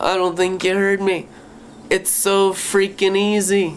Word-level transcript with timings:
I 0.00 0.16
don't 0.16 0.36
think 0.36 0.62
you 0.62 0.74
heard 0.74 1.00
me. 1.00 1.26
It's 1.90 2.10
so 2.10 2.52
freaking 2.52 3.16
easy. 3.16 3.74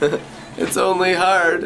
it's 0.56 0.78
only 0.78 1.12
hard 1.12 1.64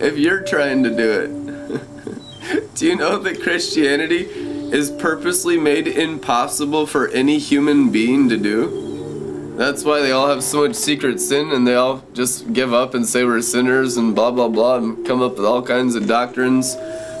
if 0.00 0.18
you're 0.18 0.42
trying 0.42 0.82
to 0.82 0.90
do 0.90 1.10
it. 1.10 2.74
do 2.74 2.86
you 2.86 2.96
know 2.96 3.16
that 3.18 3.40
Christianity 3.40 4.24
is 4.72 4.90
purposely 4.90 5.56
made 5.56 5.86
impossible 5.86 6.84
for 6.86 7.06
any 7.08 7.38
human 7.38 7.90
being 7.90 8.28
to 8.28 8.36
do? 8.36 9.54
That's 9.56 9.84
why 9.84 10.00
they 10.00 10.10
all 10.10 10.26
have 10.26 10.42
so 10.42 10.66
much 10.66 10.74
secret 10.74 11.20
sin 11.20 11.52
and 11.52 11.64
they 11.64 11.76
all 11.76 12.02
just 12.12 12.52
give 12.52 12.74
up 12.74 12.94
and 12.94 13.06
say 13.06 13.24
we're 13.24 13.40
sinners 13.40 13.98
and 13.98 14.16
blah 14.16 14.32
blah 14.32 14.48
blah 14.48 14.78
and 14.78 15.06
come 15.06 15.22
up 15.22 15.36
with 15.36 15.44
all 15.44 15.62
kinds 15.62 15.94
of 15.94 16.08
doctrines 16.08 16.74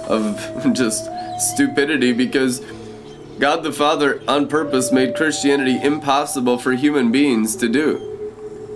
of 0.08 0.36
just 0.72 1.08
stupidity 1.38 2.12
because 2.12 2.60
God 3.40 3.62
the 3.62 3.72
Father 3.72 4.22
on 4.28 4.48
purpose 4.48 4.92
made 4.92 5.16
Christianity 5.16 5.80
impossible 5.82 6.58
for 6.58 6.72
human 6.72 7.10
beings 7.10 7.56
to 7.56 7.70
do. 7.70 7.98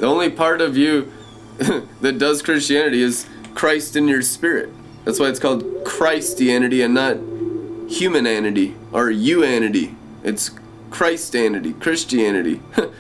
The 0.01 0.07
only 0.07 0.31
part 0.31 0.63
of 0.63 0.75
you 0.75 1.13
that 2.01 2.17
does 2.19 2.41
Christianity 2.41 3.03
is 3.03 3.27
Christ 3.55 3.95
in 3.95 4.09
your 4.09 4.23
spirit. 4.23 4.71
That's 5.05 5.21
why 5.21 5.29
it's 5.29 5.39
called 5.39 5.85
Christianity 5.85 6.81
and 6.81 6.95
not 6.95 7.19
humanity 7.91 8.75
or 8.91 9.09
youanity. 9.09 9.95
It's 10.23 10.51
Christianity, 10.91 11.75
Christianity. 11.75 12.61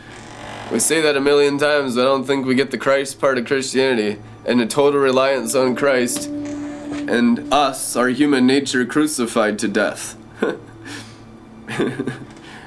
We 0.72 0.80
say 0.80 1.02
that 1.02 1.14
a 1.14 1.20
million 1.20 1.58
times, 1.58 1.94
but 1.94 2.00
I 2.00 2.04
don't 2.04 2.24
think 2.24 2.46
we 2.46 2.54
get 2.54 2.70
the 2.70 2.78
Christ 2.78 3.20
part 3.20 3.36
of 3.36 3.44
Christianity 3.44 4.18
and 4.46 4.60
a 4.62 4.66
total 4.66 4.98
reliance 4.98 5.54
on 5.54 5.76
Christ 5.76 6.26
and 6.26 7.52
us, 7.52 7.96
our 7.96 8.08
human 8.08 8.46
nature, 8.46 8.86
crucified 8.86 9.58
to 9.58 9.68
death. 9.68 10.16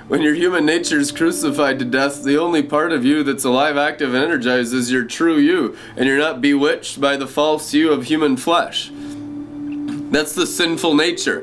When 0.08 0.22
your 0.22 0.34
human 0.34 0.66
nature 0.66 1.00
is 1.00 1.12
crucified 1.12 1.80
to 1.80 1.86
death, 1.86 2.24
the 2.24 2.38
only 2.38 2.64
part 2.64 2.92
of 2.92 3.04
you 3.04 3.24
that's 3.24 3.44
alive, 3.44 3.78
active, 3.78 4.14
and 4.14 4.23
energized 4.23 4.73
is 4.73 4.92
your 4.92 5.04
true 5.04 5.38
you, 5.38 5.76
and 5.95 6.06
you're 6.06 6.18
not 6.18 6.42
bewitched 6.42 7.02
by 7.02 7.18
the 7.18 7.28
false 7.28 7.73
you 7.73 7.92
of 7.92 8.06
human 8.06 8.38
flesh. 8.38 8.92
That's 8.94 10.34
the 10.34 10.48
sinful 10.48 10.96
nature. 10.96 11.42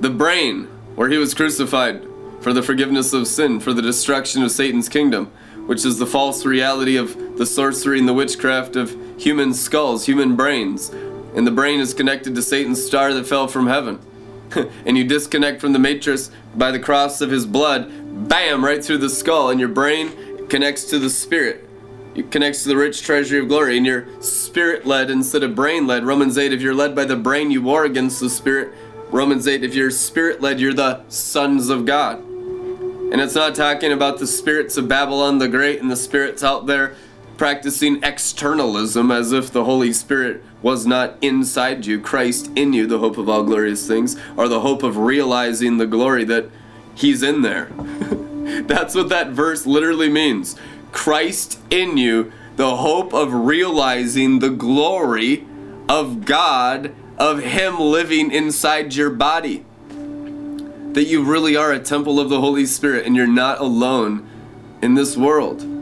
The 0.00 0.10
brain, 0.10 0.64
where 0.94 1.10
he 1.10 1.18
was 1.18 1.34
crucified, 1.34 2.06
for 2.40 2.52
the 2.52 2.62
forgiveness 2.62 3.12
of 3.12 3.26
sin, 3.26 3.60
for 3.60 3.72
the 3.72 3.82
destruction 3.82 4.42
of 4.42 4.50
Satan's 4.50 4.88
kingdom, 4.88 5.26
which 5.66 5.84
is 5.84 5.98
the 5.98 6.06
false 6.06 6.44
reality 6.46 6.96
of 6.96 7.36
the 7.36 7.44
sorcery 7.44 7.98
and 7.98 8.08
the 8.08 8.14
witchcraft 8.14 8.76
of 8.76 8.96
human 9.18 9.52
skulls, 9.52 10.06
human 10.06 10.36
brains. 10.36 10.88
And 11.34 11.46
the 11.46 11.50
brain 11.50 11.80
is 11.80 11.92
connected 11.92 12.34
to 12.34 12.42
Satan's 12.42 12.82
star 12.84 13.12
that 13.12 13.26
fell 13.26 13.48
from 13.48 13.66
heaven. 13.66 13.98
and 14.86 14.96
you 14.96 15.04
disconnect 15.04 15.60
from 15.60 15.72
the 15.72 15.78
matrix 15.78 16.30
by 16.54 16.70
the 16.70 16.78
cross 16.78 17.20
of 17.20 17.30
his 17.30 17.46
blood, 17.46 17.90
bam, 18.28 18.64
right 18.64 18.84
through 18.84 18.98
the 18.98 19.10
skull, 19.10 19.50
and 19.50 19.60
your 19.60 19.68
brain 19.68 20.46
connects 20.48 20.84
to 20.84 20.98
the 20.98 21.10
spirit. 21.10 21.68
It 22.14 22.30
connects 22.30 22.62
to 22.62 22.68
the 22.68 22.76
rich 22.76 23.02
treasury 23.02 23.38
of 23.38 23.48
glory, 23.48 23.76
and 23.76 23.86
you're 23.86 24.06
spirit 24.20 24.86
led 24.86 25.10
instead 25.10 25.42
of 25.42 25.54
brain 25.54 25.86
led. 25.86 26.04
Romans 26.04 26.36
8, 26.36 26.52
if 26.52 26.60
you're 26.60 26.74
led 26.74 26.94
by 26.94 27.04
the 27.04 27.16
brain, 27.16 27.50
you 27.50 27.62
war 27.62 27.84
against 27.84 28.20
the 28.20 28.30
spirit. 28.30 28.74
Romans 29.10 29.46
8, 29.46 29.62
if 29.62 29.74
you're 29.74 29.90
spirit 29.90 30.40
led, 30.40 30.58
you're 30.60 30.74
the 30.74 31.08
sons 31.08 31.68
of 31.68 31.86
God. 31.86 32.18
And 32.18 33.20
it's 33.20 33.34
not 33.34 33.54
talking 33.54 33.92
about 33.92 34.18
the 34.18 34.26
spirits 34.26 34.76
of 34.76 34.88
Babylon 34.88 35.38
the 35.38 35.48
Great 35.48 35.80
and 35.80 35.90
the 35.90 35.96
spirits 35.96 36.42
out 36.42 36.66
there 36.66 36.94
practicing 37.38 38.02
externalism 38.02 39.10
as 39.10 39.32
if 39.32 39.50
the 39.50 39.64
Holy 39.64 39.92
Spirit 39.92 40.42
was 40.60 40.84
not 40.84 41.16
inside 41.22 41.86
you, 41.86 42.00
Christ 42.00 42.50
in 42.56 42.72
you, 42.72 42.86
the 42.86 42.98
hope 42.98 43.16
of 43.16 43.28
all 43.28 43.44
glorious 43.44 43.86
things, 43.86 44.20
or 44.36 44.48
the 44.48 44.60
hope 44.60 44.82
of 44.82 44.98
realizing 44.98 45.78
the 45.78 45.86
glory 45.86 46.24
that 46.24 46.50
He's 46.94 47.22
in 47.22 47.42
there. 47.42 47.66
That's 48.66 48.94
what 48.94 49.08
that 49.08 49.28
verse 49.28 49.64
literally 49.66 50.08
means. 50.08 50.56
Christ 50.90 51.60
in 51.70 51.96
you, 51.96 52.32
the 52.56 52.76
hope 52.76 53.14
of 53.14 53.32
realizing 53.32 54.40
the 54.40 54.50
glory 54.50 55.46
of 55.88 56.24
God, 56.24 56.92
of 57.16 57.38
Him 57.38 57.78
living 57.78 58.32
inside 58.32 58.94
your 58.94 59.10
body 59.10 59.64
that 60.98 61.04
you 61.04 61.22
really 61.22 61.54
are 61.54 61.70
a 61.70 61.78
temple 61.78 62.18
of 62.18 62.28
the 62.28 62.40
Holy 62.40 62.66
Spirit 62.66 63.06
and 63.06 63.14
you're 63.14 63.26
not 63.26 63.60
alone 63.60 64.28
in 64.82 64.94
this 64.94 65.16
world. 65.16 65.77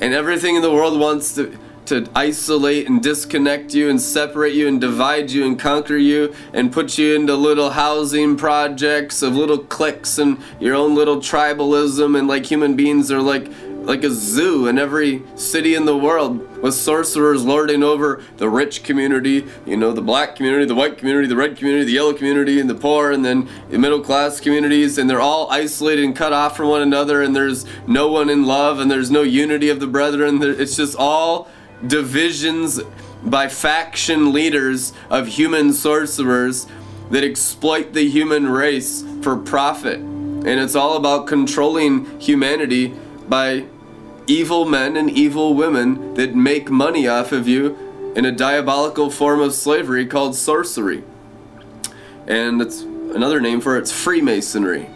And 0.00 0.14
everything 0.14 0.56
in 0.56 0.62
the 0.62 0.72
world 0.72 0.98
wants 0.98 1.34
to, 1.34 1.58
to 1.86 2.08
isolate 2.14 2.88
and 2.88 3.02
disconnect 3.02 3.74
you 3.74 3.90
and 3.90 4.00
separate 4.00 4.54
you 4.54 4.66
and 4.66 4.80
divide 4.80 5.30
you 5.30 5.44
and 5.44 5.58
conquer 5.58 5.96
you 5.96 6.34
and 6.54 6.72
put 6.72 6.96
you 6.96 7.14
into 7.14 7.34
little 7.34 7.70
housing 7.70 8.36
projects 8.36 9.20
of 9.20 9.36
little 9.36 9.58
cliques 9.58 10.18
and 10.18 10.38
your 10.58 10.74
own 10.74 10.94
little 10.94 11.18
tribalism. 11.18 12.18
And 12.18 12.26
like 12.26 12.46
human 12.46 12.76
beings 12.76 13.12
are 13.12 13.20
like 13.20 13.50
like 13.84 14.04
a 14.04 14.10
zoo 14.10 14.66
in 14.66 14.78
every 14.78 15.22
city 15.34 15.74
in 15.74 15.84
the 15.84 15.96
world 15.96 16.62
with 16.62 16.74
sorcerers 16.74 17.44
lording 17.44 17.82
over 17.82 18.22
the 18.36 18.48
rich 18.48 18.82
community, 18.82 19.46
you 19.66 19.76
know, 19.76 19.92
the 19.92 20.02
black 20.02 20.36
community, 20.36 20.64
the 20.64 20.74
white 20.74 20.98
community, 20.98 21.26
the 21.26 21.36
red 21.36 21.56
community, 21.56 21.84
the 21.84 21.92
yellow 21.92 22.12
community, 22.12 22.60
and 22.60 22.68
the 22.68 22.74
poor, 22.74 23.10
and 23.10 23.24
then 23.24 23.48
the 23.70 23.78
middle 23.78 24.00
class 24.00 24.40
communities, 24.40 24.98
and 24.98 25.08
they're 25.08 25.20
all 25.20 25.50
isolated 25.50 26.04
and 26.04 26.14
cut 26.14 26.32
off 26.32 26.56
from 26.56 26.68
one 26.68 26.82
another, 26.82 27.22
and 27.22 27.34
there's 27.34 27.64
no 27.86 28.08
one 28.08 28.28
in 28.28 28.44
love, 28.44 28.78
and 28.78 28.90
there's 28.90 29.10
no 29.10 29.22
unity 29.22 29.68
of 29.68 29.80
the 29.80 29.86
brethren. 29.86 30.40
It's 30.42 30.76
just 30.76 30.96
all 30.96 31.48
divisions 31.86 32.80
by 33.22 33.48
faction 33.48 34.32
leaders 34.32 34.92
of 35.08 35.26
human 35.26 35.72
sorcerers 35.72 36.66
that 37.10 37.24
exploit 37.24 37.92
the 37.92 38.08
human 38.08 38.48
race 38.48 39.04
for 39.22 39.36
profit. 39.36 39.98
And 39.98 40.46
it's 40.46 40.74
all 40.74 40.96
about 40.96 41.26
controlling 41.26 42.18
humanity 42.18 42.94
by 43.30 43.64
evil 44.26 44.64
men 44.64 44.96
and 44.96 45.08
evil 45.08 45.54
women 45.54 46.14
that 46.14 46.34
make 46.34 46.68
money 46.68 47.06
off 47.08 47.32
of 47.32 47.48
you 47.48 48.12
in 48.16 48.24
a 48.24 48.32
diabolical 48.32 49.08
form 49.08 49.40
of 49.40 49.54
slavery 49.54 50.04
called 50.04 50.34
sorcery. 50.34 51.04
And 52.26 52.60
it's 52.60 52.82
another 52.82 53.40
name 53.40 53.60
for 53.60 53.78
it's 53.78 53.92
Freemasonry. 53.92 54.90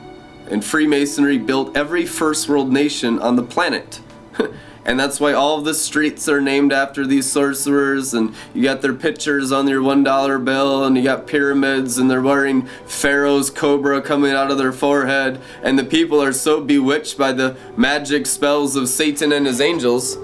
And 0.50 0.64
Freemasonry 0.64 1.38
built 1.38 1.76
every 1.76 2.04
first 2.04 2.48
world 2.48 2.72
nation 2.72 3.18
on 3.20 3.36
the 3.36 3.42
planet. 3.42 4.00
and 4.84 5.00
that's 5.00 5.18
why 5.18 5.32
all 5.32 5.60
the 5.60 5.74
streets 5.74 6.28
are 6.28 6.40
named 6.40 6.72
after 6.72 7.06
these 7.06 7.30
sorcerers 7.30 8.14
and 8.14 8.34
you 8.52 8.62
got 8.62 8.82
their 8.82 8.94
pictures 8.94 9.50
on 9.50 9.66
your 9.66 9.82
one 9.82 10.04
dollar 10.04 10.38
bill 10.38 10.84
and 10.84 10.96
you 10.96 11.02
got 11.02 11.26
pyramids 11.26 11.98
and 11.98 12.10
they're 12.10 12.20
wearing 12.20 12.66
pharaoh's 12.86 13.50
cobra 13.50 14.00
coming 14.02 14.32
out 14.32 14.50
of 14.50 14.58
their 14.58 14.72
forehead 14.72 15.40
and 15.62 15.78
the 15.78 15.84
people 15.84 16.22
are 16.22 16.32
so 16.32 16.60
bewitched 16.60 17.16
by 17.16 17.32
the 17.32 17.56
magic 17.76 18.26
spells 18.26 18.76
of 18.76 18.88
satan 18.88 19.32
and 19.32 19.46
his 19.46 19.60
angels 19.60 20.16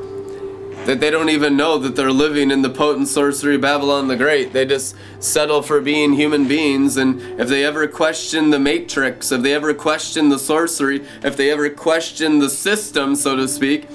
that 0.86 0.98
they 0.98 1.10
don't 1.10 1.28
even 1.28 1.56
know 1.56 1.78
that 1.78 1.94
they're 1.94 2.10
living 2.10 2.50
in 2.50 2.62
the 2.62 2.70
potent 2.70 3.06
sorcery 3.06 3.58
Babylon 3.58 4.08
the 4.08 4.16
Great. 4.16 4.52
They 4.52 4.64
just 4.64 4.96
settle 5.18 5.60
for 5.60 5.80
being 5.80 6.14
human 6.14 6.48
beings. 6.48 6.96
And 6.96 7.20
if 7.38 7.48
they 7.48 7.64
ever 7.64 7.86
question 7.86 8.48
the 8.48 8.58
matrix, 8.58 9.30
if 9.30 9.42
they 9.42 9.52
ever 9.52 9.74
question 9.74 10.30
the 10.30 10.38
sorcery, 10.38 11.06
if 11.22 11.36
they 11.36 11.50
ever 11.50 11.68
question 11.68 12.38
the 12.38 12.48
system, 12.48 13.14
so 13.14 13.36
to 13.36 13.46
speak, 13.46 13.86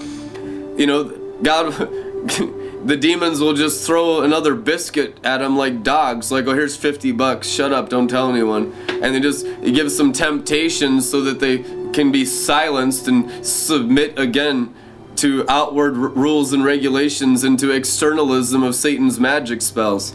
you 0.78 0.88
know, 0.88 1.04
God, 1.42 1.74
the 2.86 2.98
demons 3.00 3.40
will 3.40 3.54
just 3.54 3.86
throw 3.86 4.22
another 4.22 4.56
biscuit 4.56 5.18
at 5.24 5.40
them 5.40 5.58
like 5.58 5.84
dogs. 5.84 6.32
Like, 6.32 6.46
oh, 6.48 6.54
here's 6.54 6.76
50 6.76 7.12
bucks. 7.14 7.50
Shut 7.50 7.72
up. 7.74 7.90
Don't 7.90 8.08
tell 8.08 8.30
anyone. 8.30 8.74
And 8.90 9.16
they 9.16 9.20
just 9.20 9.46
give 9.62 9.92
some 9.92 10.14
temptations 10.14 11.10
so 11.10 11.22
that 11.22 11.40
they 11.40 11.60
can 11.94 12.12
be 12.12 12.26
silenced 12.26 13.08
and 13.08 13.46
submit 13.46 14.18
again 14.20 14.74
to 15.18 15.46
outward 15.48 15.96
r- 15.96 16.10
rules 16.10 16.52
and 16.52 16.64
regulations 16.64 17.44
and 17.44 17.58
to 17.60 17.72
externalism 17.72 18.64
of 18.64 18.76
Satan's 18.76 19.20
magic 19.20 19.62
spells. 19.62 20.14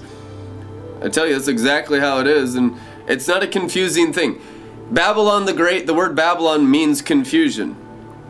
I 1.03 1.09
tell 1.09 1.27
you, 1.27 1.33
that's 1.33 1.49
exactly 1.49 2.01
how 2.01 2.21
it 2.21 2.27
is. 2.27 2.55
And 2.55 2.79
it's 3.07 3.27
not 3.27 3.43
a 3.43 3.47
confusing 3.47 4.13
thing. 4.13 4.41
Babylon 4.91 5.47
the 5.47 5.53
Great, 5.53 5.87
the 5.87 5.95
word 5.95 6.15
Babylon 6.15 6.71
means 6.71 7.01
confusion. 7.01 7.77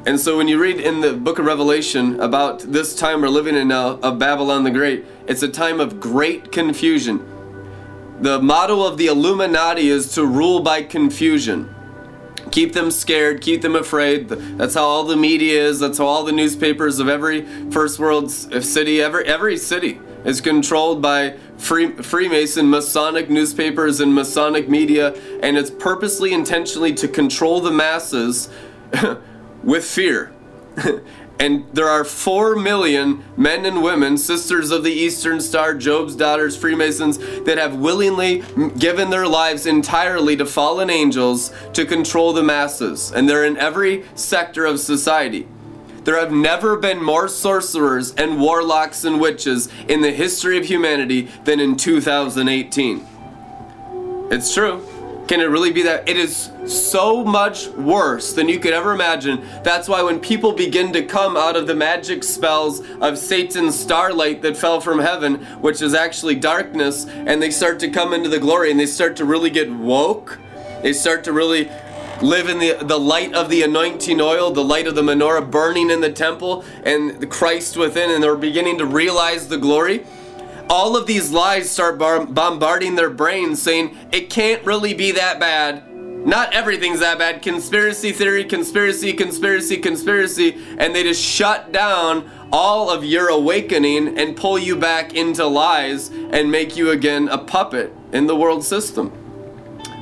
And 0.06 0.18
so 0.18 0.38
when 0.38 0.48
you 0.48 0.58
read 0.58 0.80
in 0.80 1.02
the 1.02 1.12
book 1.12 1.38
of 1.38 1.44
Revelation 1.44 2.18
about 2.20 2.60
this 2.60 2.96
time 2.96 3.20
we're 3.20 3.28
living 3.28 3.54
in 3.54 3.68
now 3.68 3.98
of 4.02 4.18
Babylon 4.18 4.64
the 4.64 4.70
Great, 4.70 5.04
it's 5.26 5.42
a 5.42 5.48
time 5.48 5.78
of 5.78 6.00
great 6.00 6.50
confusion. 6.50 7.26
The 8.20 8.40
motto 8.40 8.82
of 8.82 8.96
the 8.96 9.08
Illuminati 9.08 9.90
is 9.90 10.14
to 10.14 10.24
rule 10.24 10.60
by 10.60 10.82
confusion. 10.82 11.74
Keep 12.50 12.72
them 12.72 12.90
scared, 12.90 13.42
keep 13.42 13.60
them 13.60 13.76
afraid. 13.76 14.30
That's 14.30 14.74
how 14.74 14.84
all 14.84 15.04
the 15.04 15.16
media 15.16 15.62
is, 15.62 15.80
that's 15.80 15.98
how 15.98 16.06
all 16.06 16.24
the 16.24 16.32
newspapers 16.32 16.98
of 16.98 17.08
every 17.08 17.42
first 17.70 17.98
world 17.98 18.30
city, 18.30 19.02
every, 19.02 19.26
every 19.26 19.58
city 19.58 20.00
is 20.24 20.40
controlled 20.40 21.02
by 21.02 21.36
free, 21.58 21.92
Freemason 21.92 22.68
Masonic 22.68 23.28
newspapers 23.28 24.00
and 24.00 24.14
Masonic 24.14 24.66
media, 24.66 25.14
and 25.42 25.58
it's 25.58 25.70
purposely, 25.70 26.32
intentionally 26.32 26.94
to 26.94 27.06
control 27.06 27.60
the 27.60 27.70
masses 27.70 28.48
with 29.62 29.84
fear 29.84 30.32
And 31.40 31.64
there 31.72 31.88
are 31.88 32.04
4 32.04 32.54
million 32.54 33.24
men 33.34 33.64
and 33.64 33.82
women, 33.82 34.18
sisters 34.18 34.70
of 34.70 34.84
the 34.84 34.92
Eastern 34.92 35.40
Star, 35.40 35.72
Job's 35.72 36.14
daughters, 36.14 36.54
Freemasons, 36.54 37.16
that 37.44 37.56
have 37.56 37.76
willingly 37.76 38.44
given 38.76 39.08
their 39.08 39.26
lives 39.26 39.64
entirely 39.64 40.36
to 40.36 40.44
fallen 40.44 40.90
angels 40.90 41.50
to 41.72 41.86
control 41.86 42.34
the 42.34 42.42
masses. 42.42 43.10
And 43.10 43.26
they're 43.26 43.46
in 43.46 43.56
every 43.56 44.04
sector 44.14 44.66
of 44.66 44.80
society. 44.80 45.48
There 46.04 46.20
have 46.20 46.30
never 46.30 46.76
been 46.76 47.02
more 47.02 47.26
sorcerers 47.26 48.14
and 48.16 48.38
warlocks 48.38 49.04
and 49.04 49.18
witches 49.18 49.70
in 49.88 50.02
the 50.02 50.12
history 50.12 50.58
of 50.58 50.66
humanity 50.66 51.30
than 51.44 51.58
in 51.58 51.76
2018. 51.76 53.06
It's 54.30 54.52
true. 54.52 54.86
Can 55.30 55.40
it 55.40 55.44
really 55.44 55.70
be 55.70 55.82
that? 55.82 56.08
It 56.08 56.16
is 56.16 56.50
so 56.66 57.24
much 57.24 57.68
worse 57.68 58.32
than 58.32 58.48
you 58.48 58.58
could 58.58 58.72
ever 58.72 58.92
imagine. 58.92 59.46
That's 59.62 59.88
why 59.88 60.02
when 60.02 60.18
people 60.18 60.50
begin 60.50 60.92
to 60.92 61.04
come 61.04 61.36
out 61.36 61.54
of 61.54 61.68
the 61.68 61.74
magic 61.76 62.24
spells 62.24 62.80
of 63.00 63.16
Satan's 63.16 63.78
starlight 63.78 64.42
that 64.42 64.56
fell 64.56 64.80
from 64.80 64.98
heaven, 64.98 65.36
which 65.60 65.82
is 65.82 65.94
actually 65.94 66.34
darkness, 66.34 67.06
and 67.06 67.40
they 67.40 67.52
start 67.52 67.78
to 67.78 67.88
come 67.88 68.12
into 68.12 68.28
the 68.28 68.40
glory 68.40 68.72
and 68.72 68.80
they 68.80 68.86
start 68.86 69.14
to 69.18 69.24
really 69.24 69.50
get 69.50 69.70
woke, 69.72 70.40
they 70.82 70.92
start 70.92 71.22
to 71.22 71.32
really 71.32 71.70
live 72.20 72.48
in 72.48 72.58
the, 72.58 72.72
the 72.82 72.98
light 72.98 73.32
of 73.32 73.50
the 73.50 73.62
anointing 73.62 74.20
oil, 74.20 74.50
the 74.50 74.64
light 74.64 74.88
of 74.88 74.96
the 74.96 75.02
menorah 75.02 75.48
burning 75.48 75.90
in 75.90 76.00
the 76.00 76.10
temple, 76.10 76.64
and 76.82 77.20
the 77.20 77.26
Christ 77.28 77.76
within, 77.76 78.10
and 78.10 78.20
they're 78.20 78.34
beginning 78.34 78.78
to 78.78 78.84
realize 78.84 79.46
the 79.46 79.58
glory 79.58 80.04
all 80.70 80.96
of 80.96 81.06
these 81.06 81.32
lies 81.32 81.68
start 81.68 81.98
bar- 81.98 82.24
bombarding 82.26 82.94
their 82.94 83.10
brains 83.10 83.60
saying 83.60 83.96
it 84.12 84.30
can't 84.30 84.64
really 84.64 84.94
be 84.94 85.10
that 85.10 85.40
bad. 85.40 85.84
Not 86.24 86.54
everything's 86.54 87.00
that 87.00 87.18
bad. 87.18 87.42
Conspiracy 87.42 88.12
theory, 88.12 88.44
conspiracy, 88.44 89.12
conspiracy, 89.12 89.78
conspiracy. 89.78 90.56
And 90.78 90.94
they 90.94 91.02
just 91.02 91.22
shut 91.22 91.72
down 91.72 92.30
all 92.52 92.88
of 92.88 93.04
your 93.04 93.28
awakening 93.28 94.16
and 94.16 94.36
pull 94.36 94.58
you 94.58 94.76
back 94.76 95.14
into 95.14 95.44
lies 95.44 96.08
and 96.08 96.52
make 96.52 96.76
you 96.76 96.90
again 96.90 97.28
a 97.28 97.38
puppet 97.38 97.92
in 98.12 98.26
the 98.26 98.36
world 98.36 98.64
system. 98.64 99.12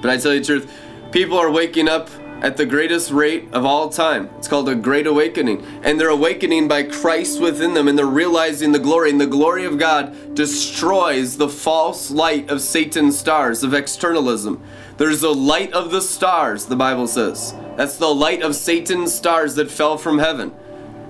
But 0.02 0.10
I 0.10 0.18
tell 0.18 0.34
you 0.34 0.40
the 0.40 0.46
truth, 0.46 0.72
people 1.12 1.38
are 1.38 1.50
waking 1.50 1.88
up 1.88 2.10
at 2.42 2.56
the 2.56 2.66
greatest 2.66 3.10
rate 3.10 3.48
of 3.52 3.64
all 3.64 3.88
time. 3.88 4.30
It's 4.38 4.48
called 4.48 4.68
a 4.68 4.74
great 4.74 5.06
awakening. 5.06 5.64
And 5.82 6.00
they're 6.00 6.08
awakening 6.08 6.68
by 6.68 6.84
Christ 6.84 7.40
within 7.40 7.74
them 7.74 7.88
and 7.88 7.98
they're 7.98 8.06
realizing 8.06 8.72
the 8.72 8.78
glory. 8.78 9.10
And 9.10 9.20
the 9.20 9.26
glory 9.26 9.64
of 9.64 9.78
God 9.78 10.34
destroys 10.34 11.36
the 11.36 11.48
false 11.48 12.10
light 12.10 12.50
of 12.50 12.60
Satan's 12.60 13.18
stars, 13.18 13.62
of 13.62 13.74
externalism. 13.74 14.62
There's 14.96 15.22
a 15.22 15.30
light 15.30 15.72
of 15.72 15.90
the 15.90 16.02
stars, 16.02 16.66
the 16.66 16.76
Bible 16.76 17.06
says. 17.06 17.54
That's 17.76 17.96
the 17.96 18.14
light 18.14 18.42
of 18.42 18.54
Satan's 18.54 19.14
stars 19.14 19.54
that 19.56 19.70
fell 19.70 19.98
from 19.98 20.18
heaven 20.18 20.52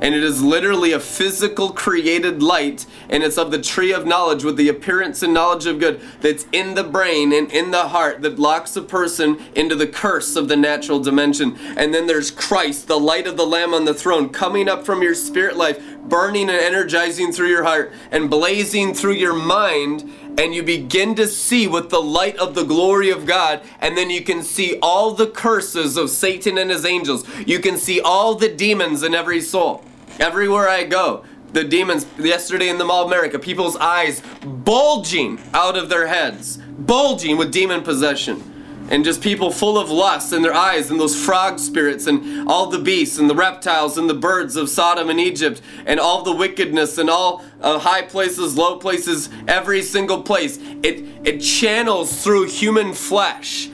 and 0.00 0.14
it 0.14 0.22
is 0.22 0.42
literally 0.42 0.92
a 0.92 1.00
physical 1.00 1.70
created 1.70 2.42
light 2.42 2.86
and 3.08 3.22
it's 3.22 3.38
of 3.38 3.50
the 3.50 3.60
tree 3.60 3.92
of 3.92 4.06
knowledge 4.06 4.44
with 4.44 4.56
the 4.56 4.68
appearance 4.68 5.22
and 5.22 5.34
knowledge 5.34 5.66
of 5.66 5.78
good 5.78 6.00
that's 6.20 6.46
in 6.52 6.74
the 6.74 6.84
brain 6.84 7.32
and 7.32 7.50
in 7.50 7.70
the 7.70 7.88
heart 7.88 8.22
that 8.22 8.38
locks 8.38 8.76
a 8.76 8.82
person 8.82 9.42
into 9.54 9.74
the 9.74 9.86
curse 9.86 10.36
of 10.36 10.48
the 10.48 10.56
natural 10.56 11.00
dimension. 11.00 11.56
And 11.76 11.92
then 11.92 12.06
there's 12.06 12.30
christ 12.30 12.88
the 12.88 12.98
light 12.98 13.26
of 13.26 13.36
the 13.36 13.46
lamb 13.46 13.74
on 13.74 13.84
the 13.84 13.94
throne 13.94 14.28
coming 14.28 14.68
up 14.68 14.84
from 14.84 15.02
your 15.02 15.14
spirit 15.14 15.56
life 15.56 15.82
burning 16.08 16.48
and 16.48 16.58
energizing 16.58 17.32
through 17.32 17.48
your 17.48 17.64
heart 17.64 17.92
and 18.10 18.30
blazing 18.30 18.94
through 18.94 19.12
your 19.12 19.34
mind 19.34 20.10
and 20.38 20.54
you 20.54 20.62
begin 20.62 21.16
to 21.16 21.26
see 21.26 21.66
with 21.66 21.90
the 21.90 22.00
light 22.00 22.36
of 22.36 22.54
the 22.54 22.62
glory 22.62 23.10
of 23.10 23.26
God, 23.26 23.60
and 23.80 23.98
then 23.98 24.08
you 24.08 24.22
can 24.22 24.42
see 24.42 24.78
all 24.80 25.10
the 25.10 25.26
curses 25.26 25.96
of 25.96 26.10
Satan 26.10 26.56
and 26.56 26.70
his 26.70 26.84
angels. 26.84 27.26
You 27.44 27.58
can 27.58 27.76
see 27.76 28.00
all 28.00 28.36
the 28.36 28.48
demons 28.48 29.02
in 29.02 29.14
every 29.14 29.40
soul. 29.40 29.84
Everywhere 30.20 30.68
I 30.68 30.84
go, 30.84 31.24
the 31.52 31.64
demons, 31.64 32.06
yesterday 32.18 32.68
in 32.68 32.78
the 32.78 32.84
Mall 32.84 33.02
of 33.02 33.08
America, 33.08 33.38
people's 33.38 33.76
eyes 33.76 34.22
bulging 34.44 35.40
out 35.52 35.76
of 35.76 35.88
their 35.88 36.06
heads, 36.06 36.58
bulging 36.58 37.36
with 37.36 37.52
demon 37.52 37.82
possession. 37.82 38.57
And 38.90 39.04
just 39.04 39.20
people 39.20 39.50
full 39.50 39.78
of 39.78 39.90
lust 39.90 40.32
in 40.32 40.42
their 40.42 40.54
eyes, 40.54 40.90
and 40.90 40.98
those 40.98 41.14
frog 41.14 41.58
spirits, 41.58 42.06
and 42.06 42.48
all 42.48 42.68
the 42.68 42.78
beasts, 42.78 43.18
and 43.18 43.28
the 43.28 43.34
reptiles, 43.34 43.98
and 43.98 44.08
the 44.08 44.14
birds 44.14 44.56
of 44.56 44.68
Sodom 44.68 45.10
and 45.10 45.20
Egypt, 45.20 45.60
and 45.84 46.00
all 46.00 46.22
the 46.22 46.32
wickedness, 46.32 46.96
and 46.98 47.10
all 47.10 47.44
uh, 47.60 47.78
high 47.78 48.02
places, 48.02 48.56
low 48.56 48.78
places, 48.78 49.28
every 49.46 49.82
single 49.82 50.22
place. 50.22 50.58
It, 50.82 51.04
it 51.24 51.38
channels 51.40 52.22
through 52.22 52.48
human 52.48 52.94
flesh. 52.94 53.68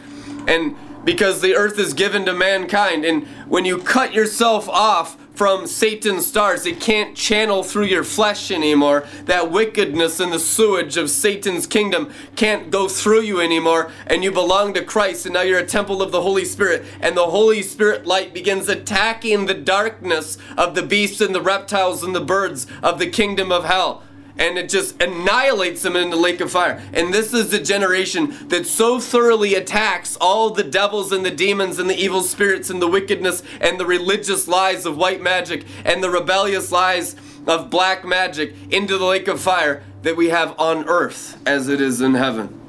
And 0.49 0.77
because 1.05 1.41
the 1.41 1.55
earth 1.55 1.79
is 1.79 1.95
given 1.95 2.25
to 2.25 2.33
mankind, 2.33 3.05
and 3.05 3.27
when 3.49 3.65
you 3.65 3.79
cut 3.79 4.15
yourself 4.15 4.69
off 4.69 5.17
from 5.35 5.67
Satan's 5.67 6.27
stars. 6.27 6.65
It 6.65 6.81
can't 6.81 7.17
channel 7.17 7.63
through 7.63 7.87
your 7.87 8.05
flesh 8.05 8.51
anymore. 8.51 9.07
That 9.27 9.51
wickedness 9.51 10.21
and 10.21 10.33
the 10.33 10.39
sewage 10.39 10.97
of 10.97 11.11
Satan's 11.11 11.67
kingdom 11.67 12.13
can't 12.37 12.71
go 12.71 12.89
through 12.89 13.23
you 13.23 13.41
anymore. 13.41 13.91
And 14.07 14.25
you 14.25 14.33
belong 14.33 14.75
to 14.75 14.85
Christ, 14.85 15.27
and 15.27 15.35
now 15.35 15.43
you're 15.43 15.59
a 15.59 15.67
temple 15.67 16.03
of 16.03 16.13
the 16.13 16.23
Holy 16.23 16.45
Spirit. 16.45 16.85
And 17.01 17.17
the 17.17 17.27
Holy 17.27 17.63
Spirit 17.63 18.07
light 18.07 18.33
begins 18.33 18.69
attacking 18.69 19.47
the 19.47 19.55
darkness 19.55 20.39
of 20.57 20.75
the 20.75 20.83
beasts 20.83 21.21
and 21.21 21.35
the 21.35 21.43
reptiles 21.43 22.03
and 22.03 22.15
the 22.15 22.21
birds 22.21 22.67
of 22.83 22.99
the 22.99 23.11
kingdom 23.11 23.51
of 23.51 23.65
hell 23.65 24.03
and 24.39 24.59
it 24.59 24.69
just 24.69 25.01
annihilates 25.01 25.83
them 25.83 25.97
in 25.97 26.11
the 26.11 26.17
lake 26.17 26.41
of 26.41 26.51
fire. 26.51 26.83
And 26.93 27.13
this 27.13 27.33
is 27.33 27.51
the 27.51 27.59
generation 27.59 28.49
that 28.49 28.67
so 28.67 28.99
thoroughly 28.99 29.55
attacks 29.55 30.17
all 30.21 30.51
the 30.51 30.65
devils 30.65 31.13
and 31.13 31.25
the 31.25 31.31
demons 31.31 31.79
and 31.79 31.89
the 31.89 31.97
evil 31.97 32.23
spirits 32.23 32.71
and 32.71 32.83
the 32.83 32.89
wickedness 32.89 33.43
and 33.61 33.79
the 33.79 33.87
religious 33.87 34.49
lies 34.49 34.87
of 34.87 34.97
white 34.97 35.23
magic 35.23 35.65
and 35.85 36.03
the 36.03 36.11
rebellious 36.11 36.73
lies 36.73 37.17
of 37.47 37.71
black 37.71 38.05
magic 38.05 38.55
into 38.71 38.99
the 38.99 39.05
lake 39.05 39.29
of 39.29 39.41
fire 39.41 39.83
that 40.03 40.17
we 40.17 40.31
have 40.31 40.59
on 40.59 40.89
earth 40.89 41.41
as 41.47 41.69
it 41.69 41.81
is 41.81 42.01
in 42.01 42.15
heaven. 42.15 42.61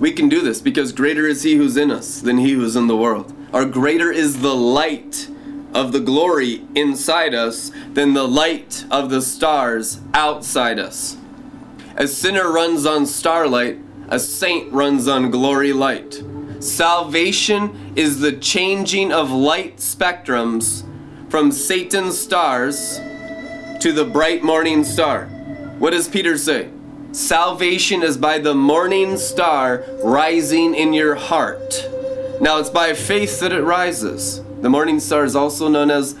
We 0.00 0.12
can 0.12 0.28
do 0.28 0.40
this 0.40 0.60
because 0.60 0.92
greater 0.92 1.26
is 1.26 1.44
he 1.44 1.54
who's 1.54 1.76
in 1.76 1.90
us 1.90 2.20
than 2.20 2.38
he 2.38 2.52
who's 2.52 2.76
in 2.76 2.88
the 2.88 2.96
world. 2.96 3.32
Our 3.52 3.64
greater 3.64 4.10
is 4.10 4.40
the 4.40 4.54
light 4.54 5.28
of 5.74 5.92
the 5.92 6.00
glory 6.00 6.62
inside 6.74 7.34
us 7.34 7.70
than 7.92 8.14
the 8.14 8.26
light 8.26 8.84
of 8.90 9.10
the 9.10 9.20
stars 9.20 10.00
outside 10.14 10.78
us. 10.78 11.16
A 11.96 12.08
sinner 12.08 12.50
runs 12.50 12.86
on 12.86 13.06
starlight, 13.06 13.78
a 14.08 14.18
saint 14.18 14.72
runs 14.72 15.08
on 15.08 15.30
glory 15.30 15.72
light. 15.72 16.22
Salvation 16.60 17.92
is 17.96 18.20
the 18.20 18.32
changing 18.32 19.12
of 19.12 19.30
light 19.30 19.76
spectrums 19.78 20.84
from 21.28 21.52
Satan's 21.52 22.18
stars 22.18 22.98
to 23.80 23.92
the 23.92 24.04
bright 24.04 24.42
morning 24.42 24.84
star. 24.84 25.26
What 25.78 25.90
does 25.90 26.08
Peter 26.08 26.38
say? 26.38 26.70
Salvation 27.12 28.02
is 28.02 28.16
by 28.16 28.38
the 28.38 28.54
morning 28.54 29.16
star 29.16 29.84
rising 30.02 30.74
in 30.74 30.92
your 30.92 31.14
heart. 31.14 31.88
Now 32.40 32.58
it's 32.58 32.70
by 32.70 32.94
faith 32.94 33.40
that 33.40 33.52
it 33.52 33.62
rises. 33.62 34.40
The 34.64 34.70
morning 34.70 34.98
star 34.98 35.26
is 35.26 35.36
also 35.36 35.68
known 35.68 35.90
as 35.90 36.16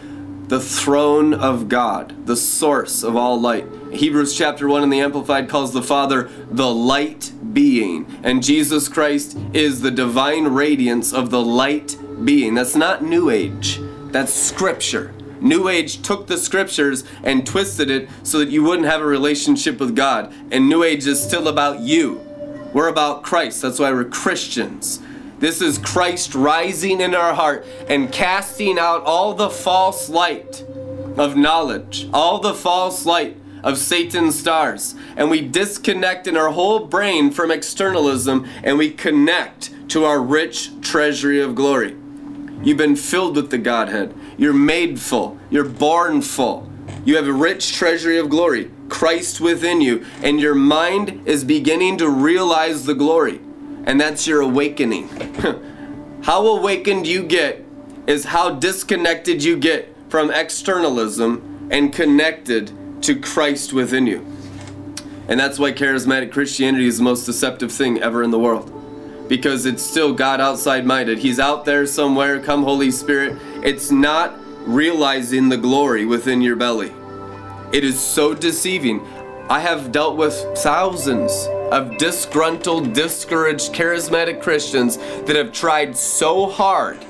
the 0.48 0.60
throne 0.60 1.32
of 1.32 1.70
God, 1.70 2.26
the 2.26 2.36
source 2.36 3.02
of 3.02 3.16
all 3.16 3.40
light. 3.40 3.64
Hebrews 3.90 4.36
chapter 4.36 4.68
1 4.68 4.82
in 4.82 4.90
the 4.90 5.00
Amplified 5.00 5.48
calls 5.48 5.72
the 5.72 5.80
Father 5.80 6.24
the 6.50 6.68
light 6.68 7.32
being, 7.54 8.04
and 8.22 8.42
Jesus 8.42 8.86
Christ 8.86 9.38
is 9.54 9.80
the 9.80 9.90
divine 9.90 10.48
radiance 10.48 11.14
of 11.14 11.30
the 11.30 11.40
light 11.40 11.96
being. 12.22 12.52
That's 12.52 12.76
not 12.76 13.02
New 13.02 13.30
Age, 13.30 13.80
that's 14.12 14.34
Scripture. 14.34 15.14
New 15.40 15.70
Age 15.70 16.02
took 16.02 16.26
the 16.26 16.36
scriptures 16.36 17.02
and 17.22 17.46
twisted 17.46 17.88
it 17.88 18.10
so 18.24 18.40
that 18.40 18.50
you 18.50 18.62
wouldn't 18.62 18.88
have 18.88 19.00
a 19.00 19.06
relationship 19.06 19.80
with 19.80 19.96
God. 19.96 20.30
And 20.50 20.68
New 20.68 20.82
Age 20.82 21.06
is 21.06 21.18
still 21.18 21.48
about 21.48 21.80
you. 21.80 22.16
We're 22.74 22.88
about 22.88 23.22
Christ. 23.22 23.62
That's 23.62 23.78
why 23.78 23.90
we're 23.90 24.04
Christians. 24.04 25.00
This 25.44 25.60
is 25.60 25.76
Christ 25.76 26.34
rising 26.34 27.02
in 27.02 27.14
our 27.14 27.34
heart 27.34 27.66
and 27.86 28.10
casting 28.10 28.78
out 28.78 29.02
all 29.04 29.34
the 29.34 29.50
false 29.50 30.08
light 30.08 30.64
of 31.18 31.36
knowledge, 31.36 32.08
all 32.14 32.40
the 32.40 32.54
false 32.54 33.04
light 33.04 33.36
of 33.62 33.76
Satan's 33.76 34.38
stars. 34.38 34.94
And 35.18 35.28
we 35.28 35.46
disconnect 35.46 36.26
in 36.26 36.38
our 36.38 36.48
whole 36.48 36.86
brain 36.86 37.30
from 37.30 37.50
externalism 37.50 38.48
and 38.62 38.78
we 38.78 38.90
connect 38.90 39.70
to 39.90 40.06
our 40.06 40.18
rich 40.18 40.70
treasury 40.80 41.42
of 41.42 41.54
glory. 41.54 41.94
You've 42.62 42.78
been 42.78 42.96
filled 42.96 43.36
with 43.36 43.50
the 43.50 43.58
Godhead. 43.58 44.14
You're 44.38 44.54
made 44.54 44.98
full. 44.98 45.38
You're 45.50 45.68
born 45.68 46.22
full. 46.22 46.72
You 47.04 47.16
have 47.16 47.28
a 47.28 47.34
rich 47.34 47.74
treasury 47.74 48.16
of 48.16 48.30
glory, 48.30 48.70
Christ 48.88 49.42
within 49.42 49.82
you, 49.82 50.06
and 50.22 50.40
your 50.40 50.54
mind 50.54 51.28
is 51.28 51.44
beginning 51.44 51.98
to 51.98 52.08
realize 52.08 52.86
the 52.86 52.94
glory 52.94 53.42
and 53.86 54.00
that's 54.00 54.26
your 54.26 54.40
awakening. 54.40 55.08
how 56.22 56.46
awakened 56.46 57.06
you 57.06 57.22
get 57.22 57.64
is 58.06 58.24
how 58.24 58.50
disconnected 58.50 59.42
you 59.42 59.56
get 59.56 59.94
from 60.08 60.30
externalism 60.30 61.68
and 61.70 61.92
connected 61.92 62.72
to 63.02 63.18
Christ 63.18 63.72
within 63.72 64.06
you. 64.06 64.24
And 65.28 65.40
that's 65.40 65.58
why 65.58 65.72
charismatic 65.72 66.32
Christianity 66.32 66.86
is 66.86 66.98
the 66.98 67.04
most 67.04 67.24
deceptive 67.24 67.72
thing 67.72 68.00
ever 68.00 68.22
in 68.22 68.30
the 68.30 68.38
world. 68.38 68.70
Because 69.28 69.64
it's 69.64 69.82
still 69.82 70.12
God 70.12 70.40
outside 70.40 70.84
minded. 70.84 71.18
He's 71.18 71.40
out 71.40 71.64
there 71.64 71.86
somewhere, 71.86 72.40
come 72.40 72.62
Holy 72.62 72.90
Spirit. 72.90 73.38
It's 73.62 73.90
not 73.90 74.34
realizing 74.66 75.48
the 75.48 75.56
glory 75.56 76.04
within 76.04 76.42
your 76.42 76.56
belly. 76.56 76.92
It 77.72 77.84
is 77.84 77.98
so 77.98 78.34
deceiving. 78.34 79.00
I 79.48 79.60
have 79.60 79.92
dealt 79.92 80.16
with 80.16 80.34
thousands 80.58 81.48
of 81.70 81.96
disgruntled, 81.98 82.92
discouraged, 82.92 83.72
charismatic 83.72 84.42
Christians 84.42 84.96
that 84.96 85.36
have 85.36 85.52
tried 85.52 85.96
so 85.96 86.46
hard 86.46 87.00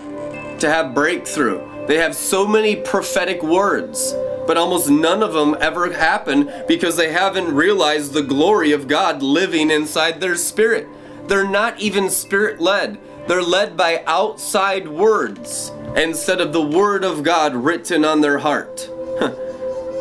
to 0.61 0.69
have 0.69 0.95
breakthrough. 0.95 1.87
They 1.87 1.99
have 1.99 2.15
so 2.15 2.47
many 2.47 2.77
prophetic 2.77 3.43
words, 3.43 4.15
but 4.47 4.57
almost 4.57 4.89
none 4.89 5.23
of 5.23 5.33
them 5.33 5.57
ever 5.61 5.93
happen 5.93 6.51
because 6.67 6.97
they 6.97 7.13
haven't 7.13 7.55
realized 7.55 8.13
the 8.13 8.23
glory 8.23 8.73
of 8.73 8.89
God 8.89 9.23
living 9.23 9.71
inside 9.71 10.21
their 10.21 10.37
spirit. 10.37 10.89
They're 11.27 11.49
not 11.49 11.81
even 11.81 12.11
spirit 12.11 12.61
led, 12.61 12.99
they're 13.27 13.43
led 13.43 13.77
by 13.77 14.03
outside 14.07 14.89
words 14.89 15.71
instead 15.97 16.41
of 16.41 16.53
the 16.53 16.63
word 16.63 17.05
of 17.05 17.23
God 17.23 17.55
written 17.55 18.05
on 18.05 18.21
their 18.21 18.39
heart. 18.39 18.89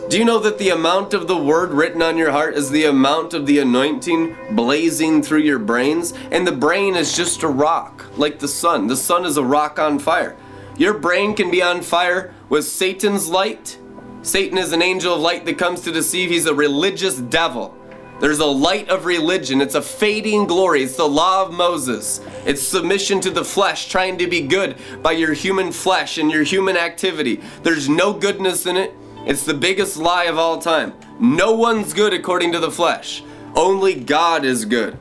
Do 0.09 0.19
you 0.19 0.25
know 0.25 0.39
that 0.39 0.57
the 0.57 0.69
amount 0.69 1.13
of 1.13 1.27
the 1.27 1.37
word 1.37 1.71
written 1.71 2.01
on 2.01 2.17
your 2.17 2.31
heart 2.31 2.55
is 2.55 2.69
the 2.69 2.85
amount 2.85 3.33
of 3.33 3.45
the 3.47 3.59
anointing 3.59 4.35
blazing 4.51 5.23
through 5.23 5.39
your 5.39 5.59
brains? 5.59 6.13
And 6.29 6.45
the 6.45 6.51
brain 6.51 6.95
is 6.95 7.15
just 7.15 7.41
a 7.41 7.47
rock, 7.47 8.05
like 8.17 8.37
the 8.37 8.47
sun. 8.47 8.87
The 8.87 8.97
sun 8.97 9.25
is 9.25 9.37
a 9.37 9.43
rock 9.43 9.79
on 9.79 9.99
fire. 9.99 10.35
Your 10.77 10.93
brain 10.93 11.35
can 11.35 11.49
be 11.49 11.63
on 11.63 11.81
fire 11.81 12.33
with 12.49 12.65
Satan's 12.65 13.29
light. 13.29 13.79
Satan 14.23 14.57
is 14.57 14.73
an 14.73 14.81
angel 14.81 15.15
of 15.15 15.21
light 15.21 15.45
that 15.45 15.57
comes 15.57 15.81
to 15.81 15.91
deceive. 15.91 16.29
He's 16.29 16.47
a 16.47 16.53
religious 16.53 17.17
devil. 17.17 17.75
There's 18.19 18.39
a 18.39 18.45
light 18.45 18.89
of 18.89 19.05
religion. 19.05 19.61
It's 19.61 19.75
a 19.75 19.81
fading 19.81 20.47
glory. 20.47 20.83
It's 20.83 20.97
the 20.97 21.07
law 21.07 21.45
of 21.45 21.53
Moses. 21.53 22.19
It's 22.45 22.61
submission 22.61 23.21
to 23.21 23.31
the 23.31 23.45
flesh, 23.45 23.87
trying 23.87 24.17
to 24.17 24.27
be 24.27 24.41
good 24.41 24.75
by 25.01 25.13
your 25.13 25.33
human 25.33 25.71
flesh 25.71 26.17
and 26.17 26.29
your 26.29 26.43
human 26.43 26.75
activity. 26.77 27.41
There's 27.63 27.87
no 27.89 28.13
goodness 28.13 28.65
in 28.65 28.77
it. 28.77 28.93
It's 29.25 29.45
the 29.45 29.53
biggest 29.53 29.97
lie 29.97 30.25
of 30.25 30.37
all 30.37 30.59
time. 30.59 30.93
No 31.19 31.53
one's 31.53 31.93
good 31.93 32.13
according 32.13 32.51
to 32.51 32.59
the 32.59 32.71
flesh. 32.71 33.23
Only 33.55 33.95
God 33.95 34.43
is 34.43 34.65
good. 34.65 34.97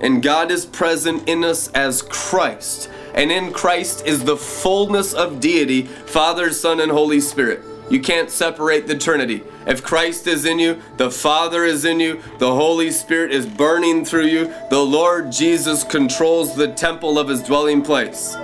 And 0.00 0.22
God 0.22 0.50
is 0.50 0.66
present 0.66 1.28
in 1.28 1.42
us 1.42 1.68
as 1.72 2.02
Christ. 2.02 2.90
And 3.14 3.32
in 3.32 3.52
Christ 3.52 4.06
is 4.06 4.24
the 4.24 4.36
fullness 4.36 5.14
of 5.14 5.40
deity, 5.40 5.82
Father, 5.82 6.52
Son, 6.52 6.80
and 6.80 6.92
Holy 6.92 7.20
Spirit. 7.20 7.62
You 7.90 8.00
can't 8.00 8.30
separate 8.30 8.86
the 8.86 8.98
Trinity. 8.98 9.42
If 9.66 9.82
Christ 9.82 10.26
is 10.26 10.44
in 10.44 10.58
you, 10.58 10.80
the 10.96 11.10
Father 11.10 11.64
is 11.64 11.84
in 11.84 11.98
you, 11.98 12.20
the 12.38 12.52
Holy 12.52 12.90
Spirit 12.90 13.32
is 13.32 13.46
burning 13.46 14.04
through 14.04 14.26
you, 14.26 14.52
the 14.70 14.84
Lord 14.84 15.32
Jesus 15.32 15.82
controls 15.82 16.54
the 16.54 16.72
temple 16.72 17.18
of 17.18 17.28
his 17.28 17.42
dwelling 17.42 17.82
place. 17.82 18.36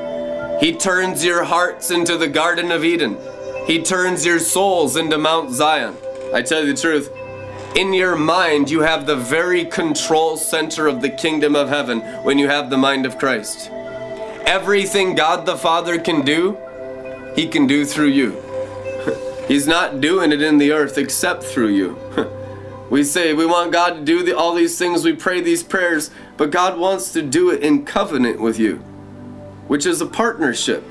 He 0.61 0.73
turns 0.73 1.25
your 1.25 1.45
hearts 1.45 1.91
into 1.91 2.17
the 2.17 2.29
Garden 2.29 2.71
of 2.71 2.85
Eden. 2.85 3.19
He 3.67 3.83
turns 3.83 4.27
your 4.27 4.41
souls 4.41 4.97
into 4.97 5.19
Mount 5.19 5.51
Zion. 5.51 5.97
I 6.35 6.43
tell 6.43 6.65
you 6.65 6.73
the 6.73 6.81
truth, 6.81 7.11
in 7.77 7.95
your 7.95 8.17
mind, 8.17 8.71
you 8.71 8.81
have 8.81 9.07
the 9.07 9.17
very 9.17 9.65
control 9.65 10.37
center 10.37 10.89
of 10.89 11.01
the 11.01 11.09
kingdom 11.09 11.55
of 11.55 11.69
heaven 11.69 12.01
when 12.23 12.39
you 12.39 12.49
have 12.49 12.69
the 12.69 12.77
mind 12.77 13.07
of 13.07 13.19
Christ. 13.19 13.71
Everything 14.45 15.15
God 15.15 15.47
the 15.47 15.57
Father 15.57 15.99
can 15.99 16.23
do, 16.23 16.59
He 17.35 17.47
can 17.47 17.67
do 17.67 17.87
through 17.87 18.09
you. 18.09 18.43
He's 19.49 19.67
not 19.67 20.01
doing 20.01 20.33
it 20.33 20.43
in 20.43 20.59
the 20.59 20.73
earth 20.73 20.99
except 20.99 21.45
through 21.45 21.69
you. 21.69 21.97
we 22.91 23.05
say 23.05 23.33
we 23.33 23.47
want 23.47 23.73
God 23.73 23.95
to 23.95 24.05
do 24.05 24.23
the, 24.23 24.37
all 24.37 24.55
these 24.55 24.77
things, 24.77 25.05
we 25.05 25.15
pray 25.15 25.41
these 25.41 25.63
prayers, 25.63 26.11
but 26.37 26.51
God 26.51 26.79
wants 26.79 27.13
to 27.13 27.23
do 27.23 27.51
it 27.51 27.63
in 27.63 27.87
covenant 27.87 28.41
with 28.41 28.59
you, 28.59 28.77
which 29.69 29.87
is 29.87 30.01
a 30.01 30.07
partnership. 30.07 30.85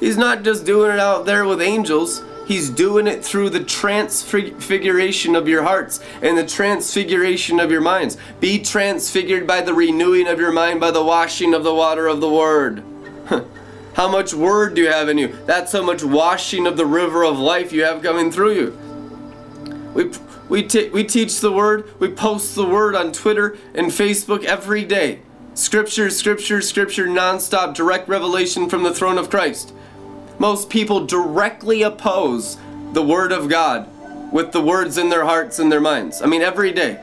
He's 0.00 0.16
not 0.16 0.42
just 0.42 0.64
doing 0.64 0.92
it 0.92 0.98
out 0.98 1.26
there 1.26 1.44
with 1.44 1.62
angels. 1.62 2.22
He's 2.46 2.70
doing 2.70 3.08
it 3.08 3.24
through 3.24 3.50
the 3.50 3.64
transfiguration 3.64 5.34
of 5.34 5.48
your 5.48 5.64
hearts 5.64 5.98
and 6.22 6.38
the 6.38 6.46
transfiguration 6.46 7.58
of 7.58 7.72
your 7.72 7.80
minds. 7.80 8.16
Be 8.38 8.62
transfigured 8.62 9.48
by 9.48 9.62
the 9.62 9.74
renewing 9.74 10.28
of 10.28 10.38
your 10.38 10.52
mind 10.52 10.80
by 10.80 10.92
the 10.92 11.02
washing 11.02 11.54
of 11.54 11.64
the 11.64 11.74
water 11.74 12.06
of 12.06 12.20
the 12.20 12.30
Word. 12.30 12.84
how 13.94 14.08
much 14.08 14.32
Word 14.32 14.74
do 14.74 14.82
you 14.82 14.88
have 14.88 15.08
in 15.08 15.18
you? 15.18 15.36
That's 15.44 15.72
how 15.72 15.82
much 15.82 16.04
washing 16.04 16.68
of 16.68 16.76
the 16.76 16.86
river 16.86 17.24
of 17.24 17.36
life 17.36 17.72
you 17.72 17.82
have 17.82 18.02
coming 18.02 18.30
through 18.30 18.54
you. 18.54 18.78
We, 19.92 20.12
we, 20.48 20.62
t- 20.62 20.90
we 20.90 21.02
teach 21.02 21.40
the 21.40 21.50
Word, 21.50 21.98
we 21.98 22.10
post 22.10 22.54
the 22.54 22.66
Word 22.66 22.94
on 22.94 23.10
Twitter 23.10 23.58
and 23.74 23.88
Facebook 23.88 24.44
every 24.44 24.84
day. 24.84 25.20
Scripture, 25.54 26.10
Scripture, 26.10 26.60
Scripture, 26.60 27.06
nonstop, 27.06 27.74
direct 27.74 28.08
revelation 28.08 28.68
from 28.68 28.84
the 28.84 28.94
throne 28.94 29.18
of 29.18 29.30
Christ. 29.30 29.72
Most 30.38 30.68
people 30.68 31.06
directly 31.06 31.82
oppose 31.82 32.58
the 32.92 33.02
Word 33.02 33.32
of 33.32 33.48
God 33.48 33.88
with 34.32 34.52
the 34.52 34.60
words 34.60 34.98
in 34.98 35.08
their 35.08 35.24
hearts 35.24 35.58
and 35.58 35.70
their 35.72 35.80
minds. 35.80 36.20
I 36.20 36.26
mean, 36.26 36.42
every 36.42 36.72
day. 36.72 37.02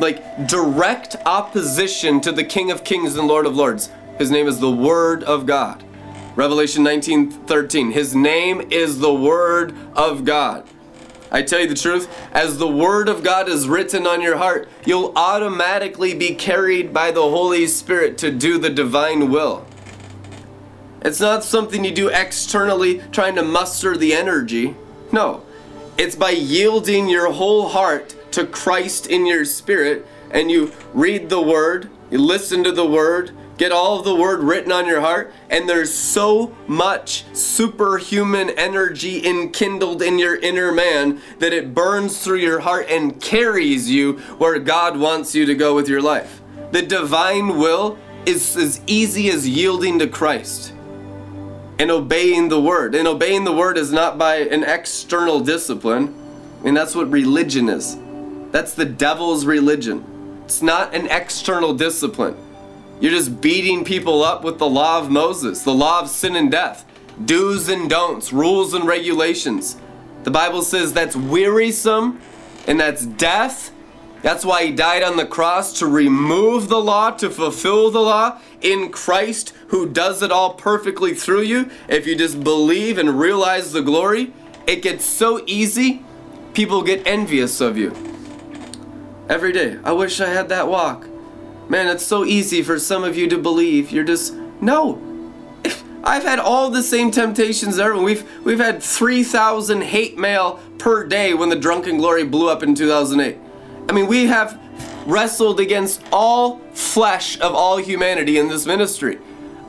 Like, 0.00 0.48
direct 0.48 1.16
opposition 1.26 2.20
to 2.22 2.32
the 2.32 2.44
King 2.44 2.70
of 2.70 2.82
Kings 2.82 3.16
and 3.16 3.28
Lord 3.28 3.46
of 3.46 3.54
Lords. 3.54 3.90
His 4.18 4.30
name 4.30 4.48
is 4.48 4.58
the 4.58 4.70
Word 4.70 5.22
of 5.24 5.46
God. 5.46 5.84
Revelation 6.34 6.82
19 6.82 7.30
13. 7.30 7.92
His 7.92 8.14
name 8.14 8.62
is 8.70 9.00
the 9.00 9.12
Word 9.12 9.74
of 9.94 10.24
God. 10.24 10.66
I 11.30 11.42
tell 11.42 11.60
you 11.60 11.68
the 11.68 11.74
truth, 11.74 12.08
as 12.32 12.58
the 12.58 12.68
Word 12.68 13.08
of 13.08 13.22
God 13.22 13.48
is 13.48 13.68
written 13.68 14.06
on 14.06 14.20
your 14.20 14.36
heart, 14.36 14.68
you'll 14.84 15.12
automatically 15.14 16.14
be 16.14 16.34
carried 16.34 16.92
by 16.92 17.10
the 17.10 17.22
Holy 17.22 17.66
Spirit 17.66 18.18
to 18.18 18.30
do 18.30 18.58
the 18.58 18.70
divine 18.70 19.30
will. 19.30 19.66
It's 21.04 21.20
not 21.20 21.42
something 21.42 21.84
you 21.84 21.92
do 21.92 22.08
externally 22.08 23.02
trying 23.10 23.34
to 23.34 23.42
muster 23.42 23.96
the 23.96 24.14
energy. 24.14 24.76
No. 25.10 25.42
It's 25.98 26.14
by 26.14 26.30
yielding 26.30 27.08
your 27.08 27.32
whole 27.32 27.68
heart 27.68 28.14
to 28.32 28.46
Christ 28.46 29.08
in 29.08 29.26
your 29.26 29.44
spirit 29.44 30.06
and 30.30 30.50
you 30.50 30.72
read 30.94 31.28
the 31.28 31.42
word, 31.42 31.90
you 32.10 32.18
listen 32.18 32.62
to 32.64 32.72
the 32.72 32.86
word, 32.86 33.32
get 33.58 33.72
all 33.72 33.98
of 33.98 34.04
the 34.04 34.14
word 34.14 34.40
written 34.40 34.72
on 34.72 34.86
your 34.86 35.00
heart, 35.00 35.32
and 35.50 35.68
there's 35.68 35.92
so 35.92 36.56
much 36.66 37.24
superhuman 37.36 38.50
energy 38.50 39.26
enkindled 39.26 40.02
in 40.02 40.18
your 40.18 40.36
inner 40.36 40.72
man 40.72 41.20
that 41.40 41.52
it 41.52 41.74
burns 41.74 42.22
through 42.22 42.38
your 42.38 42.60
heart 42.60 42.86
and 42.88 43.20
carries 43.20 43.90
you 43.90 44.14
where 44.38 44.58
God 44.58 44.98
wants 44.98 45.34
you 45.34 45.44
to 45.46 45.54
go 45.54 45.74
with 45.74 45.88
your 45.88 46.00
life. 46.00 46.40
The 46.70 46.82
divine 46.82 47.58
will 47.58 47.98
is 48.24 48.56
as 48.56 48.80
easy 48.86 49.28
as 49.30 49.46
yielding 49.46 49.98
to 49.98 50.06
Christ 50.06 50.72
and 51.82 51.90
obeying 51.90 52.48
the 52.48 52.60
word. 52.60 52.94
And 52.94 53.08
obeying 53.08 53.42
the 53.42 53.52
word 53.52 53.76
is 53.76 53.92
not 53.92 54.16
by 54.16 54.36
an 54.36 54.62
external 54.62 55.40
discipline. 55.40 56.14
Mean, 56.62 56.74
that's 56.74 56.94
what 56.94 57.10
religion 57.10 57.68
is. 57.68 57.98
That's 58.52 58.74
the 58.74 58.84
devil's 58.84 59.44
religion. 59.44 60.04
It's 60.44 60.62
not 60.62 60.94
an 60.94 61.08
external 61.08 61.74
discipline. 61.74 62.36
You're 63.00 63.10
just 63.10 63.40
beating 63.40 63.84
people 63.84 64.22
up 64.22 64.44
with 64.44 64.58
the 64.58 64.68
law 64.68 65.00
of 65.00 65.10
Moses, 65.10 65.64
the 65.64 65.74
law 65.74 65.98
of 65.98 66.08
sin 66.08 66.36
and 66.36 66.52
death, 66.52 66.84
do's 67.24 67.68
and 67.68 67.90
don'ts, 67.90 68.32
rules 68.32 68.74
and 68.74 68.86
regulations. 68.86 69.76
The 70.22 70.30
Bible 70.30 70.62
says 70.62 70.92
that's 70.92 71.16
wearisome 71.16 72.20
and 72.68 72.78
that's 72.78 73.04
death 73.04 73.72
that's 74.22 74.44
why 74.44 74.66
he 74.66 74.72
died 74.72 75.02
on 75.02 75.16
the 75.16 75.26
cross 75.26 75.80
to 75.80 75.86
remove 75.86 76.68
the 76.68 76.80
law, 76.80 77.10
to 77.10 77.28
fulfill 77.28 77.90
the 77.90 78.00
law 78.00 78.40
in 78.62 78.90
Christ 78.90 79.52
who 79.68 79.88
does 79.88 80.22
it 80.22 80.32
all 80.32 80.54
perfectly 80.54 81.14
through 81.14 81.42
you. 81.42 81.70
If 81.88 82.06
you 82.06 82.16
just 82.16 82.42
believe 82.42 82.98
and 82.98 83.18
realize 83.18 83.72
the 83.72 83.82
glory, 83.82 84.32
it 84.66 84.82
gets 84.82 85.04
so 85.04 85.42
easy, 85.46 86.04
people 86.54 86.82
get 86.82 87.06
envious 87.06 87.60
of 87.60 87.76
you. 87.76 87.90
Every 89.28 89.52
day, 89.52 89.78
I 89.84 89.92
wish 89.92 90.20
I 90.20 90.28
had 90.28 90.48
that 90.50 90.68
walk. 90.68 91.06
Man, 91.68 91.88
it's 91.88 92.04
so 92.04 92.24
easy 92.24 92.62
for 92.62 92.78
some 92.78 93.04
of 93.04 93.16
you 93.16 93.28
to 93.28 93.38
believe. 93.38 93.90
You're 93.90 94.04
just, 94.04 94.34
no. 94.60 95.00
I've 96.04 96.24
had 96.24 96.38
all 96.38 96.70
the 96.70 96.82
same 96.82 97.10
temptations 97.10 97.78
ever. 97.78 97.96
We've, 97.96 98.28
we've 98.44 98.58
had 98.58 98.82
3,000 98.82 99.82
hate 99.82 100.18
mail 100.18 100.60
per 100.78 101.06
day 101.06 101.32
when 101.32 101.48
the 101.48 101.56
Drunken 101.56 101.98
Glory 101.98 102.24
blew 102.24 102.48
up 102.48 102.62
in 102.62 102.74
2008. 102.74 103.38
I 103.88 103.92
mean, 103.92 104.06
we 104.06 104.26
have 104.26 104.60
wrestled 105.06 105.60
against 105.60 106.02
all 106.12 106.58
flesh 106.72 107.38
of 107.40 107.54
all 107.54 107.78
humanity 107.78 108.38
in 108.38 108.48
this 108.48 108.66
ministry. 108.66 109.18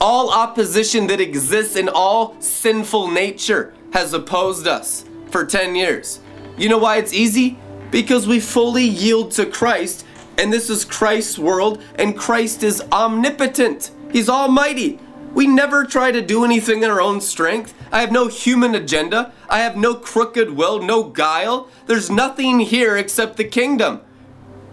All 0.02 0.32
opposition 0.32 1.08
that 1.08 1.22
exists 1.22 1.76
in 1.76 1.90
all 1.90 2.36
sinful 2.40 3.10
nature 3.10 3.74
has 3.94 4.14
opposed 4.14 4.68
us 4.68 5.06
for 5.30 5.46
10 5.46 5.76
years. 5.76 6.20
You 6.58 6.70
know 6.70 6.78
why 6.78 6.98
it's 6.98 7.14
easy? 7.14 7.58
Because 7.92 8.28
we 8.28 8.40
fully 8.40 8.84
yield 8.84 9.32
to 9.32 9.46
Christ, 9.46 10.06
and 10.38 10.52
this 10.52 10.70
is 10.70 10.84
Christ's 10.84 11.40
world, 11.40 11.82
and 11.96 12.18
Christ 12.18 12.64
is 12.64 12.82
omnipotent. 12.92 13.92
He's 14.12 14.30
almighty. 14.30 15.00
We 15.34 15.48
never 15.48 15.84
try 15.86 16.12
to 16.12 16.22
do 16.22 16.46
anything 16.46 16.84
in 16.84 16.92
our 16.92 17.02
own 17.02 17.22
strength. 17.22 17.74
I 17.92 18.02
have 18.02 18.12
no 18.12 18.28
human 18.28 18.76
agenda. 18.76 19.34
I 19.50 19.60
have 19.60 19.76
no 19.76 19.96
crooked 19.96 20.52
will, 20.52 20.82
no 20.82 21.04
guile. 21.04 21.70
There's 21.88 22.10
nothing 22.10 22.60
here 22.60 22.98
except 22.98 23.38
the 23.38 23.44
kingdom. 23.44 24.02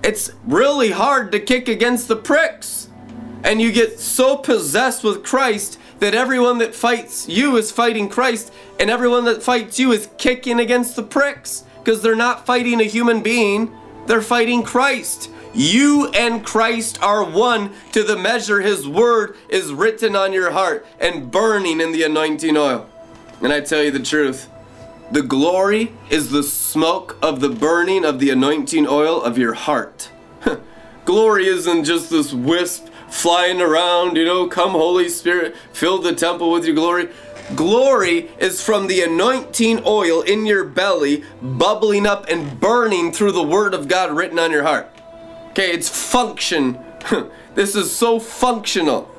It's 0.02 0.33
really 0.47 0.90
hard 0.90 1.30
to 1.33 1.40
kick 1.40 1.69
against 1.69 2.09
the 2.09 2.16
pricks. 2.16 2.88
And 3.42 3.61
you 3.61 3.73
get 3.73 3.99
so 3.99 4.37
possessed 4.37 5.02
with 5.02 5.25
Christ 5.25 5.78
that 5.99 6.14
everyone 6.14 6.59
that 6.59 6.75
fights 6.75 7.28
you 7.28 7.57
is 7.57 7.71
fighting 7.71 8.09
Christ, 8.09 8.52
and 8.78 8.90
everyone 8.90 9.25
that 9.26 9.42
fights 9.42 9.78
you 9.78 9.92
is 9.92 10.09
kicking 10.19 10.59
against 10.59 10.97
the 10.97 11.02
pricks 11.02 11.64
because 11.78 12.02
they're 12.02 12.16
not 12.16 12.47
fighting 12.47 12.80
a 12.80 12.85
human 12.85 13.23
being, 13.23 13.71
they're 14.07 14.23
fighting 14.23 14.62
Christ. 14.62 15.30
You 15.52 16.09
and 16.11 16.45
Christ 16.45 17.02
are 17.02 17.25
one 17.25 17.73
to 17.92 18.02
the 18.02 18.16
measure 18.16 18.61
his 18.61 18.87
word 18.87 19.37
is 19.49 19.73
written 19.73 20.14
on 20.16 20.33
your 20.33 20.52
heart 20.52 20.87
and 20.99 21.30
burning 21.30 21.80
in 21.80 21.92
the 21.92 22.04
anointing 22.04 22.57
oil. 22.57 22.88
And 23.42 23.52
I 23.52 23.61
tell 23.61 23.83
you 23.83 23.90
the 23.90 23.99
truth, 23.99 24.49
the 25.11 25.23
glory 25.23 25.93
is 26.09 26.31
the 26.31 26.43
smoke 26.43 27.19
of 27.21 27.40
the 27.40 27.49
burning 27.49 28.05
of 28.05 28.21
the 28.21 28.31
anointing 28.31 28.87
oil 28.87 29.21
of 29.23 29.37
your 29.37 29.55
heart. 29.55 30.11
glory 31.05 31.47
isn't 31.47 31.85
just 31.85 32.11
this 32.11 32.33
wisp 32.33 32.87
flying 33.09 33.61
around, 33.61 34.17
you 34.17 34.25
know, 34.25 34.47
come 34.47 34.71
Holy 34.71 35.09
Spirit, 35.09 35.57
fill 35.73 35.99
the 35.99 36.14
temple 36.14 36.52
with 36.52 36.64
your 36.64 36.76
glory. 36.76 37.09
Glory 37.57 38.31
is 38.38 38.62
from 38.62 38.87
the 38.87 39.02
anointing 39.02 39.83
oil 39.85 40.23
in 40.23 40.47
your 40.47 40.62
belly, 40.62 41.25
bubbling 41.43 42.07
up 42.07 42.26
and 42.29 42.61
burning 42.61 43.11
through 43.11 43.33
the 43.33 43.43
word 43.43 43.75
of 43.75 43.88
God 43.88 44.12
written 44.12 44.38
on 44.38 44.52
your 44.52 44.62
heart. 44.62 44.88
Okay, 45.50 45.73
it's 45.73 45.88
function. 45.88 46.79
this 47.57 47.75
is 47.75 47.90
so 47.90 48.21
functional. 48.21 49.12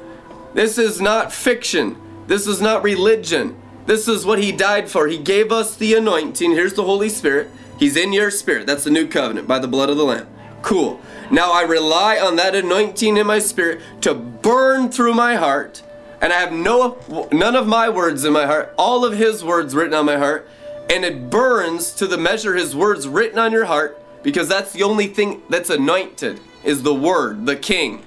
This 0.54 0.78
is 0.78 1.02
not 1.02 1.34
fiction. 1.34 1.98
This 2.28 2.48
is 2.48 2.62
not 2.62 2.84
religion. 2.84 3.61
This 3.86 4.08
is 4.08 4.26
what 4.26 4.40
he 4.40 4.52
died 4.52 4.90
for. 4.90 5.08
He 5.08 5.18
gave 5.18 5.52
us 5.52 5.76
the 5.76 5.96
anointing. 5.96 6.52
Here's 6.52 6.74
the 6.74 6.84
Holy 6.84 7.10
Spirit. 7.10 7.50
He's 7.80 7.98
in 7.98 8.14
your 8.14 8.30
spirit. 8.30 8.68
That's 8.68 8.84
the 8.84 8.92
new 8.92 9.08
covenant 9.08 9.48
by 9.48 9.60
the 9.60 9.68
blood 9.68 9.90
of 9.90 9.98
the 9.98 10.06
Lamb. 10.06 10.28
Cool. 10.62 11.02
Now 11.32 11.52
I 11.52 11.64
rely 11.64 12.20
on 12.20 12.36
that 12.36 12.56
anointing 12.56 13.18
in 13.18 13.26
my 13.26 13.40
spirit 13.40 13.82
to 14.02 14.14
burn 14.14 14.92
through 14.92 15.14
my 15.14 15.36
heart, 15.36 15.82
and 16.22 16.32
I 16.32 16.40
have 16.40 16.52
no 16.52 17.00
none 17.32 17.56
of 17.56 17.68
my 17.68 17.90
words 17.90 18.24
in 18.24 18.34
my 18.34 18.46
heart, 18.46 18.74
all 18.78 19.04
of 19.04 19.18
his 19.18 19.44
words 19.44 19.74
written 19.74 19.94
on 19.94 20.06
my 20.06 20.18
heart, 20.18 20.48
and 20.90 21.04
it 21.04 21.30
burns 21.30 21.92
to 21.94 22.06
the 22.06 22.18
measure 22.18 22.56
his 22.56 22.76
words 22.76 23.08
written 23.08 23.40
on 23.40 23.52
your 23.52 23.66
heart 23.66 24.00
because 24.24 24.48
that's 24.48 24.72
the 24.74 24.84
only 24.84 25.08
thing 25.08 25.42
that's 25.50 25.70
anointed 25.70 26.40
is 26.64 26.84
the 26.84 26.94
word, 26.94 27.46
the 27.46 27.56
king. 27.56 28.06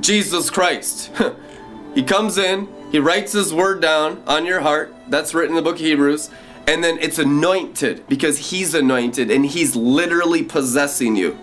Jesus 0.00 0.50
Christ. 0.50 1.12
he 1.94 2.02
comes 2.02 2.38
in, 2.38 2.68
he 2.90 2.98
writes 2.98 3.32
his 3.32 3.52
word 3.52 3.80
down 3.80 4.22
on 4.26 4.46
your 4.46 4.60
heart. 4.60 4.94
That's 5.08 5.34
written 5.34 5.56
in 5.56 5.56
the 5.56 5.68
book 5.68 5.76
of 5.76 5.82
Hebrews. 5.86 6.30
And 6.66 6.82
then 6.82 6.98
it's 7.00 7.18
anointed 7.18 8.06
because 8.08 8.50
he's 8.50 8.74
anointed 8.74 9.30
and 9.30 9.46
he's 9.46 9.76
literally 9.76 10.42
possessing 10.42 11.14
you. 11.16 11.38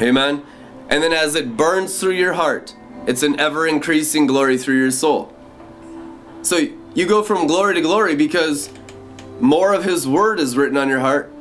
Amen. 0.00 0.42
And 0.88 1.02
then 1.02 1.12
as 1.12 1.34
it 1.34 1.56
burns 1.56 1.98
through 1.98 2.12
your 2.12 2.34
heart, 2.34 2.74
it's 3.06 3.22
an 3.22 3.40
ever 3.40 3.66
increasing 3.66 4.26
glory 4.26 4.58
through 4.58 4.78
your 4.78 4.90
soul. 4.90 5.34
So 6.42 6.68
you 6.94 7.06
go 7.06 7.22
from 7.22 7.46
glory 7.46 7.74
to 7.74 7.80
glory 7.80 8.14
because 8.14 8.70
more 9.40 9.72
of 9.72 9.84
his 9.84 10.06
word 10.06 10.38
is 10.40 10.56
written 10.56 10.76
on 10.76 10.88
your 10.88 11.00
heart 11.00 11.32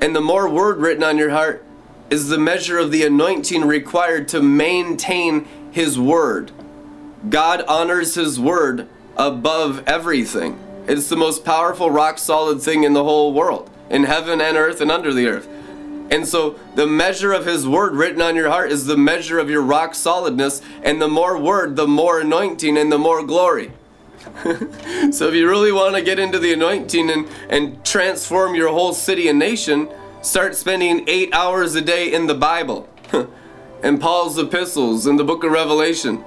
and 0.00 0.14
the 0.14 0.20
more 0.20 0.48
word 0.48 0.78
written 0.78 1.02
on 1.02 1.18
your 1.18 1.30
heart 1.30 1.64
is 2.08 2.28
the 2.28 2.38
measure 2.38 2.78
of 2.78 2.90
the 2.92 3.04
anointing 3.04 3.64
required 3.64 4.28
to 4.28 4.40
maintain 4.40 5.46
His 5.72 5.98
word. 5.98 6.52
God 7.28 7.62
honors 7.66 8.14
His 8.14 8.38
word 8.38 8.88
above 9.16 9.82
everything. 9.86 10.58
It's 10.86 11.08
the 11.08 11.16
most 11.16 11.44
powerful, 11.44 11.90
rock 11.90 12.18
solid 12.18 12.62
thing 12.62 12.84
in 12.84 12.92
the 12.92 13.04
whole 13.04 13.32
world, 13.32 13.70
in 13.90 14.04
heaven 14.04 14.40
and 14.40 14.56
earth 14.56 14.80
and 14.80 14.90
under 14.90 15.12
the 15.12 15.26
earth. 15.26 15.48
And 16.10 16.26
so 16.26 16.58
the 16.74 16.86
measure 16.86 17.32
of 17.32 17.44
His 17.44 17.68
word 17.68 17.94
written 17.94 18.22
on 18.22 18.36
your 18.36 18.48
heart 18.48 18.72
is 18.72 18.86
the 18.86 18.96
measure 18.96 19.38
of 19.38 19.50
your 19.50 19.60
rock 19.60 19.94
solidness. 19.94 20.62
And 20.82 21.02
the 21.02 21.08
more 21.08 21.38
word, 21.38 21.76
the 21.76 21.86
more 21.86 22.20
anointing 22.20 22.78
and 22.78 22.90
the 22.90 22.98
more 22.98 23.22
glory. 23.22 23.72
so 25.12 25.28
if 25.28 25.34
you 25.34 25.48
really 25.48 25.72
want 25.72 25.94
to 25.94 26.02
get 26.02 26.18
into 26.18 26.38
the 26.38 26.52
anointing 26.52 27.10
and, 27.10 27.28
and 27.50 27.84
transform 27.84 28.54
your 28.54 28.68
whole 28.68 28.94
city 28.94 29.28
and 29.28 29.38
nation, 29.38 29.88
start 30.22 30.54
spending 30.54 31.04
eight 31.08 31.32
hours 31.34 31.74
a 31.74 31.82
day 31.82 32.12
in 32.12 32.26
the 32.26 32.34
Bible 32.34 32.88
and 33.82 34.00
Paul's 34.00 34.38
epistles 34.38 35.06
in 35.06 35.16
the 35.16 35.24
book 35.24 35.44
of 35.44 35.52
Revelation. 35.52 36.24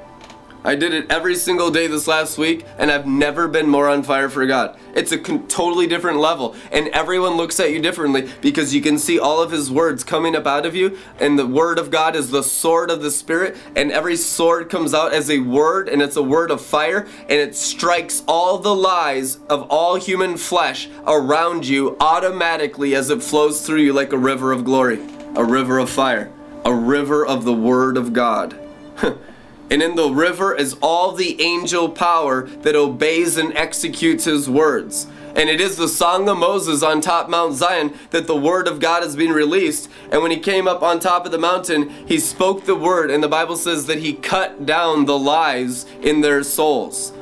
I 0.63 0.75
did 0.75 0.93
it 0.93 1.09
every 1.09 1.35
single 1.35 1.71
day 1.71 1.87
this 1.87 2.07
last 2.07 2.37
week, 2.37 2.65
and 2.77 2.91
I've 2.91 3.07
never 3.07 3.47
been 3.47 3.67
more 3.67 3.89
on 3.89 4.03
fire 4.03 4.29
for 4.29 4.45
God. 4.45 4.77
It's 4.93 5.11
a 5.11 5.17
con- 5.17 5.47
totally 5.47 5.87
different 5.87 6.19
level, 6.19 6.55
and 6.71 6.87
everyone 6.89 7.35
looks 7.35 7.59
at 7.59 7.71
you 7.71 7.81
differently 7.81 8.29
because 8.41 8.71
you 8.71 8.79
can 8.79 8.99
see 8.99 9.17
all 9.17 9.41
of 9.41 9.49
His 9.49 9.71
words 9.71 10.03
coming 10.03 10.35
up 10.35 10.45
out 10.45 10.67
of 10.67 10.75
you, 10.75 10.99
and 11.19 11.39
the 11.39 11.47
Word 11.47 11.79
of 11.79 11.89
God 11.89 12.15
is 12.15 12.29
the 12.29 12.43
sword 12.43 12.91
of 12.91 13.01
the 13.01 13.09
Spirit, 13.09 13.57
and 13.75 13.91
every 13.91 14.15
sword 14.15 14.69
comes 14.69 14.93
out 14.93 15.13
as 15.13 15.31
a 15.31 15.39
word, 15.39 15.89
and 15.89 15.99
it's 15.99 16.15
a 16.15 16.21
word 16.21 16.51
of 16.51 16.61
fire, 16.61 17.07
and 17.21 17.39
it 17.39 17.55
strikes 17.55 18.21
all 18.27 18.59
the 18.59 18.75
lies 18.75 19.37
of 19.49 19.63
all 19.71 19.95
human 19.95 20.37
flesh 20.37 20.89
around 21.07 21.65
you 21.65 21.97
automatically 21.99 22.93
as 22.93 23.09
it 23.09 23.23
flows 23.23 23.65
through 23.65 23.81
you 23.81 23.93
like 23.93 24.13
a 24.13 24.17
river 24.17 24.51
of 24.51 24.63
glory, 24.63 24.99
a 25.35 25.43
river 25.43 25.79
of 25.79 25.89
fire, 25.89 26.31
a 26.63 26.73
river 26.73 27.25
of 27.25 27.45
the 27.45 27.53
Word 27.53 27.97
of 27.97 28.13
God. 28.13 28.55
And 29.71 29.81
in 29.81 29.95
the 29.95 30.11
river 30.11 30.53
is 30.53 30.75
all 30.81 31.13
the 31.13 31.41
angel 31.41 31.87
power 31.87 32.43
that 32.43 32.75
obeys 32.75 33.37
and 33.37 33.55
executes 33.55 34.25
his 34.25 34.49
words. 34.49 35.07
And 35.33 35.49
it 35.49 35.61
is 35.61 35.77
the 35.77 35.87
song 35.87 36.27
of 36.27 36.37
Moses 36.37 36.83
on 36.83 36.99
top 36.99 37.29
Mount 37.29 37.53
Zion 37.53 37.93
that 38.09 38.27
the 38.27 38.35
word 38.35 38.67
of 38.67 38.81
God 38.81 39.01
has 39.01 39.15
been 39.15 39.31
released. 39.31 39.89
And 40.11 40.21
when 40.21 40.31
he 40.31 40.39
came 40.39 40.67
up 40.67 40.83
on 40.83 40.99
top 40.99 41.25
of 41.25 41.31
the 41.31 41.37
mountain, 41.37 41.89
he 42.05 42.19
spoke 42.19 42.65
the 42.65 42.75
word. 42.75 43.09
And 43.09 43.23
the 43.23 43.29
Bible 43.29 43.55
says 43.55 43.85
that 43.85 43.99
he 43.99 44.13
cut 44.13 44.65
down 44.65 45.05
the 45.05 45.17
lies 45.17 45.85
in 46.01 46.19
their 46.19 46.43
souls. 46.43 47.13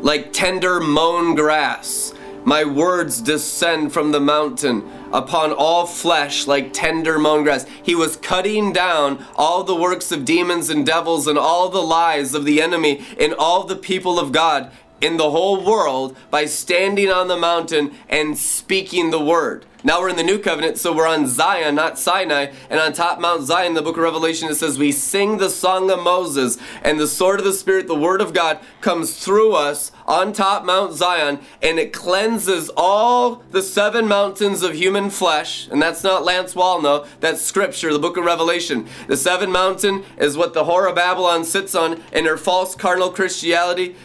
Like 0.00 0.32
tender 0.32 0.80
mown 0.80 1.36
grass, 1.36 2.12
my 2.44 2.64
words 2.64 3.20
descend 3.20 3.92
from 3.92 4.10
the 4.10 4.20
mountain 4.20 4.90
upon 5.14 5.52
all 5.52 5.86
flesh 5.86 6.46
like 6.46 6.72
tender 6.72 7.18
mown 7.18 7.44
grass. 7.44 7.64
He 7.82 7.94
was 7.94 8.16
cutting 8.16 8.72
down 8.72 9.24
all 9.36 9.62
the 9.62 9.76
works 9.76 10.12
of 10.12 10.24
demons 10.24 10.68
and 10.68 10.84
devils 10.84 11.26
and 11.26 11.38
all 11.38 11.70
the 11.70 11.80
lies 11.80 12.34
of 12.34 12.44
the 12.44 12.60
enemy 12.60 13.06
in 13.16 13.32
all 13.32 13.64
the 13.64 13.76
people 13.76 14.18
of 14.18 14.32
God 14.32 14.70
in 15.00 15.16
the 15.16 15.30
whole 15.30 15.64
world 15.64 16.16
by 16.30 16.46
standing 16.46 17.10
on 17.10 17.28
the 17.28 17.36
mountain 17.36 17.92
and 18.08 18.36
speaking 18.36 19.10
the 19.10 19.24
word. 19.24 19.64
Now 19.86 20.00
we're 20.00 20.08
in 20.08 20.16
the 20.16 20.22
new 20.22 20.38
covenant, 20.38 20.78
so 20.78 20.94
we're 20.94 21.06
on 21.06 21.26
Zion, 21.26 21.74
not 21.74 21.98
Sinai. 21.98 22.52
And 22.70 22.80
on 22.80 22.94
top 22.94 23.20
Mount 23.20 23.42
Zion, 23.42 23.74
the 23.74 23.82
book 23.82 23.98
of 23.98 24.02
Revelation, 24.02 24.48
it 24.48 24.54
says, 24.54 24.78
We 24.78 24.92
sing 24.92 25.36
the 25.36 25.50
song 25.50 25.90
of 25.90 26.02
Moses, 26.02 26.56
and 26.82 26.98
the 26.98 27.06
sword 27.06 27.38
of 27.38 27.44
the 27.44 27.52
Spirit, 27.52 27.86
the 27.86 27.94
word 27.94 28.22
of 28.22 28.32
God, 28.32 28.60
comes 28.80 29.14
through 29.22 29.52
us 29.52 29.92
on 30.06 30.32
top 30.32 30.64
Mount 30.64 30.94
Zion, 30.94 31.38
and 31.62 31.78
it 31.78 31.92
cleanses 31.92 32.70
all 32.78 33.44
the 33.50 33.60
seven 33.60 34.08
mountains 34.08 34.62
of 34.62 34.74
human 34.74 35.10
flesh. 35.10 35.68
And 35.68 35.82
that's 35.82 36.02
not 36.02 36.24
Lance 36.24 36.54
Wallnau, 36.54 37.06
that's 37.20 37.42
scripture, 37.42 37.92
the 37.92 37.98
book 37.98 38.16
of 38.16 38.24
Revelation. 38.24 38.86
The 39.06 39.18
seven 39.18 39.52
mountain 39.52 40.02
is 40.16 40.34
what 40.34 40.54
the 40.54 40.64
whore 40.64 40.88
of 40.88 40.94
Babylon 40.94 41.44
sits 41.44 41.74
on 41.74 42.02
in 42.10 42.24
her 42.24 42.38
false 42.38 42.74
carnal 42.74 43.10
Christianity, 43.10 43.96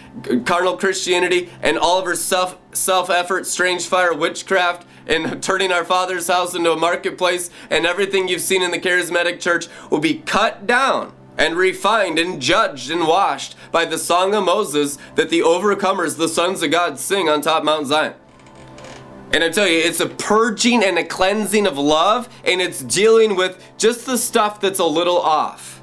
carnal 0.44 0.76
Christianity, 0.76 1.50
and 1.62 1.78
all 1.78 2.00
of 2.00 2.06
her 2.06 2.16
self 2.18 2.58
self 2.74 3.10
effort, 3.10 3.48
strange 3.48 3.86
fire, 3.86 4.14
witchcraft 4.14 4.86
and 5.10 5.42
turning 5.42 5.72
our 5.72 5.84
Father's 5.84 6.28
house 6.28 6.54
into 6.54 6.72
a 6.72 6.78
marketplace, 6.78 7.50
and 7.70 7.86
everything 7.86 8.28
you've 8.28 8.42
seen 8.42 8.62
in 8.62 8.72
the 8.72 8.80
charismatic 8.80 9.40
church 9.40 9.68
will 9.90 10.00
be 10.00 10.20
cut 10.20 10.68
down 10.68 11.12
and 11.38 11.56
refined 11.56 12.20
and 12.20 12.42
judged 12.42 12.92
and 12.92 13.08
washed 13.08 13.56
by 13.72 13.86
the 13.86 13.98
song 13.98 14.36
of 14.36 14.44
Moses 14.44 14.98
that 15.16 15.30
the 15.30 15.40
overcomers, 15.40 16.18
the 16.18 16.28
sons 16.28 16.62
of 16.62 16.70
God, 16.70 17.00
sing 17.00 17.28
on 17.28 17.42
top 17.42 17.64
Mount 17.64 17.88
Zion. 17.88 18.14
And 19.32 19.44
I 19.44 19.50
tell 19.50 19.68
you, 19.68 19.80
it's 19.80 20.00
a 20.00 20.08
purging 20.08 20.84
and 20.84 20.98
a 20.98 21.04
cleansing 21.04 21.66
of 21.66 21.78
love, 21.78 22.30
and 22.44 22.62
it's 22.62 22.82
dealing 22.82 23.36
with 23.36 23.64
just 23.78 24.06
the 24.06 24.18
stuff 24.18 24.60
that's 24.60 24.80
a 24.80 24.86
little 24.86 25.20
off. 25.20 25.82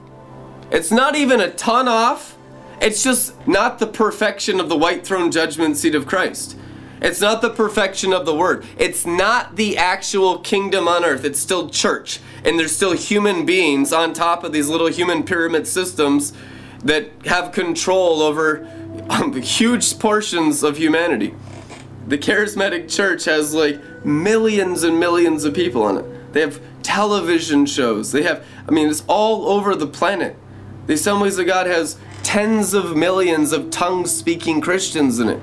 It's 0.70 0.90
not 0.90 1.16
even 1.16 1.40
a 1.40 1.50
ton 1.50 1.88
off, 1.88 2.36
it's 2.80 3.02
just 3.02 3.46
not 3.46 3.78
the 3.78 3.86
perfection 3.86 4.60
of 4.60 4.68
the 4.68 4.76
white 4.76 5.06
throne 5.06 5.30
judgment 5.30 5.76
seat 5.76 5.94
of 5.94 6.06
Christ. 6.06 6.56
It's 7.00 7.20
not 7.20 7.42
the 7.42 7.50
perfection 7.50 8.12
of 8.12 8.24
the 8.24 8.34
word. 8.34 8.64
It's 8.78 9.04
not 9.04 9.56
the 9.56 9.76
actual 9.76 10.38
kingdom 10.38 10.88
on 10.88 11.04
earth. 11.04 11.24
It's 11.24 11.38
still 11.38 11.68
church. 11.68 12.20
And 12.44 12.58
there's 12.58 12.74
still 12.74 12.92
human 12.92 13.44
beings 13.44 13.92
on 13.92 14.14
top 14.14 14.44
of 14.44 14.52
these 14.52 14.68
little 14.68 14.88
human 14.88 15.22
pyramid 15.22 15.66
systems 15.66 16.32
that 16.84 17.10
have 17.26 17.52
control 17.52 18.22
over 18.22 18.66
um, 19.10 19.32
huge 19.42 19.98
portions 19.98 20.62
of 20.62 20.78
humanity. 20.78 21.34
The 22.06 22.18
charismatic 22.18 22.90
church 22.94 23.24
has 23.24 23.52
like 23.52 24.04
millions 24.04 24.82
and 24.82 24.98
millions 24.98 25.44
of 25.44 25.54
people 25.54 25.82
on 25.82 25.98
it. 25.98 26.32
They 26.32 26.40
have 26.40 26.60
television 26.82 27.66
shows. 27.66 28.12
They 28.12 28.22
have, 28.22 28.44
I 28.66 28.70
mean, 28.70 28.88
it's 28.88 29.02
all 29.06 29.48
over 29.48 29.74
the 29.74 29.86
planet. 29.86 30.36
The 30.86 30.94
Assemblies 30.94 31.38
of 31.38 31.46
God 31.46 31.66
has 31.66 31.98
tens 32.22 32.74
of 32.74 32.96
millions 32.96 33.52
of 33.52 33.70
tongue 33.70 34.06
speaking 34.06 34.60
Christians 34.60 35.18
in 35.18 35.28
it 35.28 35.42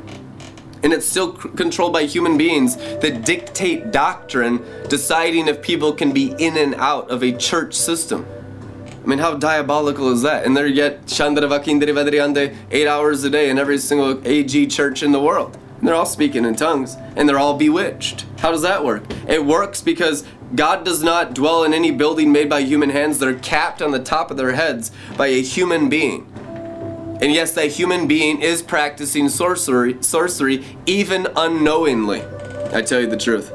and 0.83 0.93
it's 0.93 1.05
still 1.05 1.39
c- 1.39 1.49
controlled 1.49 1.93
by 1.93 2.03
human 2.03 2.37
beings 2.37 2.75
that 2.75 3.25
dictate 3.25 3.91
doctrine, 3.91 4.63
deciding 4.89 5.47
if 5.47 5.61
people 5.61 5.93
can 5.93 6.11
be 6.11 6.35
in 6.37 6.57
and 6.57 6.75
out 6.75 7.09
of 7.09 7.23
a 7.23 7.31
church 7.31 7.73
system. 7.73 8.25
I 9.03 9.07
mean, 9.07 9.19
how 9.19 9.35
diabolical 9.35 10.11
is 10.11 10.21
that? 10.21 10.45
And 10.45 10.55
they're 10.55 10.67
yet 10.67 11.05
Shandravakindrivadriande 11.07 12.55
eight 12.71 12.87
hours 12.87 13.23
a 13.23 13.29
day 13.29 13.49
in 13.49 13.57
every 13.57 13.77
single 13.77 14.25
AG 14.25 14.67
church 14.67 15.03
in 15.03 15.11
the 15.11 15.19
world. 15.19 15.57
And 15.79 15.87
they're 15.87 15.95
all 15.95 16.05
speaking 16.05 16.45
in 16.45 16.55
tongues 16.55 16.95
and 17.17 17.27
they're 17.27 17.39
all 17.39 17.57
bewitched. 17.57 18.25
How 18.39 18.51
does 18.51 18.61
that 18.61 18.85
work? 18.85 19.03
It 19.27 19.43
works 19.43 19.81
because 19.81 20.23
God 20.55 20.85
does 20.85 21.03
not 21.03 21.33
dwell 21.33 21.65
in 21.65 21.73
any 21.73 21.91
building 21.91 22.31
made 22.31 22.49
by 22.49 22.61
human 22.61 22.91
hands. 22.91 23.19
They're 23.19 23.37
capped 23.39 23.81
on 23.81 23.91
the 23.91 23.99
top 23.99 24.31
of 24.31 24.37
their 24.37 24.53
heads 24.53 24.91
by 25.17 25.27
a 25.27 25.41
human 25.41 25.89
being. 25.89 26.31
And 27.23 27.31
yes, 27.31 27.53
that 27.53 27.71
human 27.71 28.05
being 28.05 28.41
is 28.41 28.61
practicing 28.61 29.29
sorcery, 29.29 29.95
sorcery 30.03 30.65
even 30.85 31.25
unknowingly. 31.37 32.21
I 32.73 32.81
tell 32.81 32.99
you 32.99 33.07
the 33.07 33.15
truth. 33.15 33.49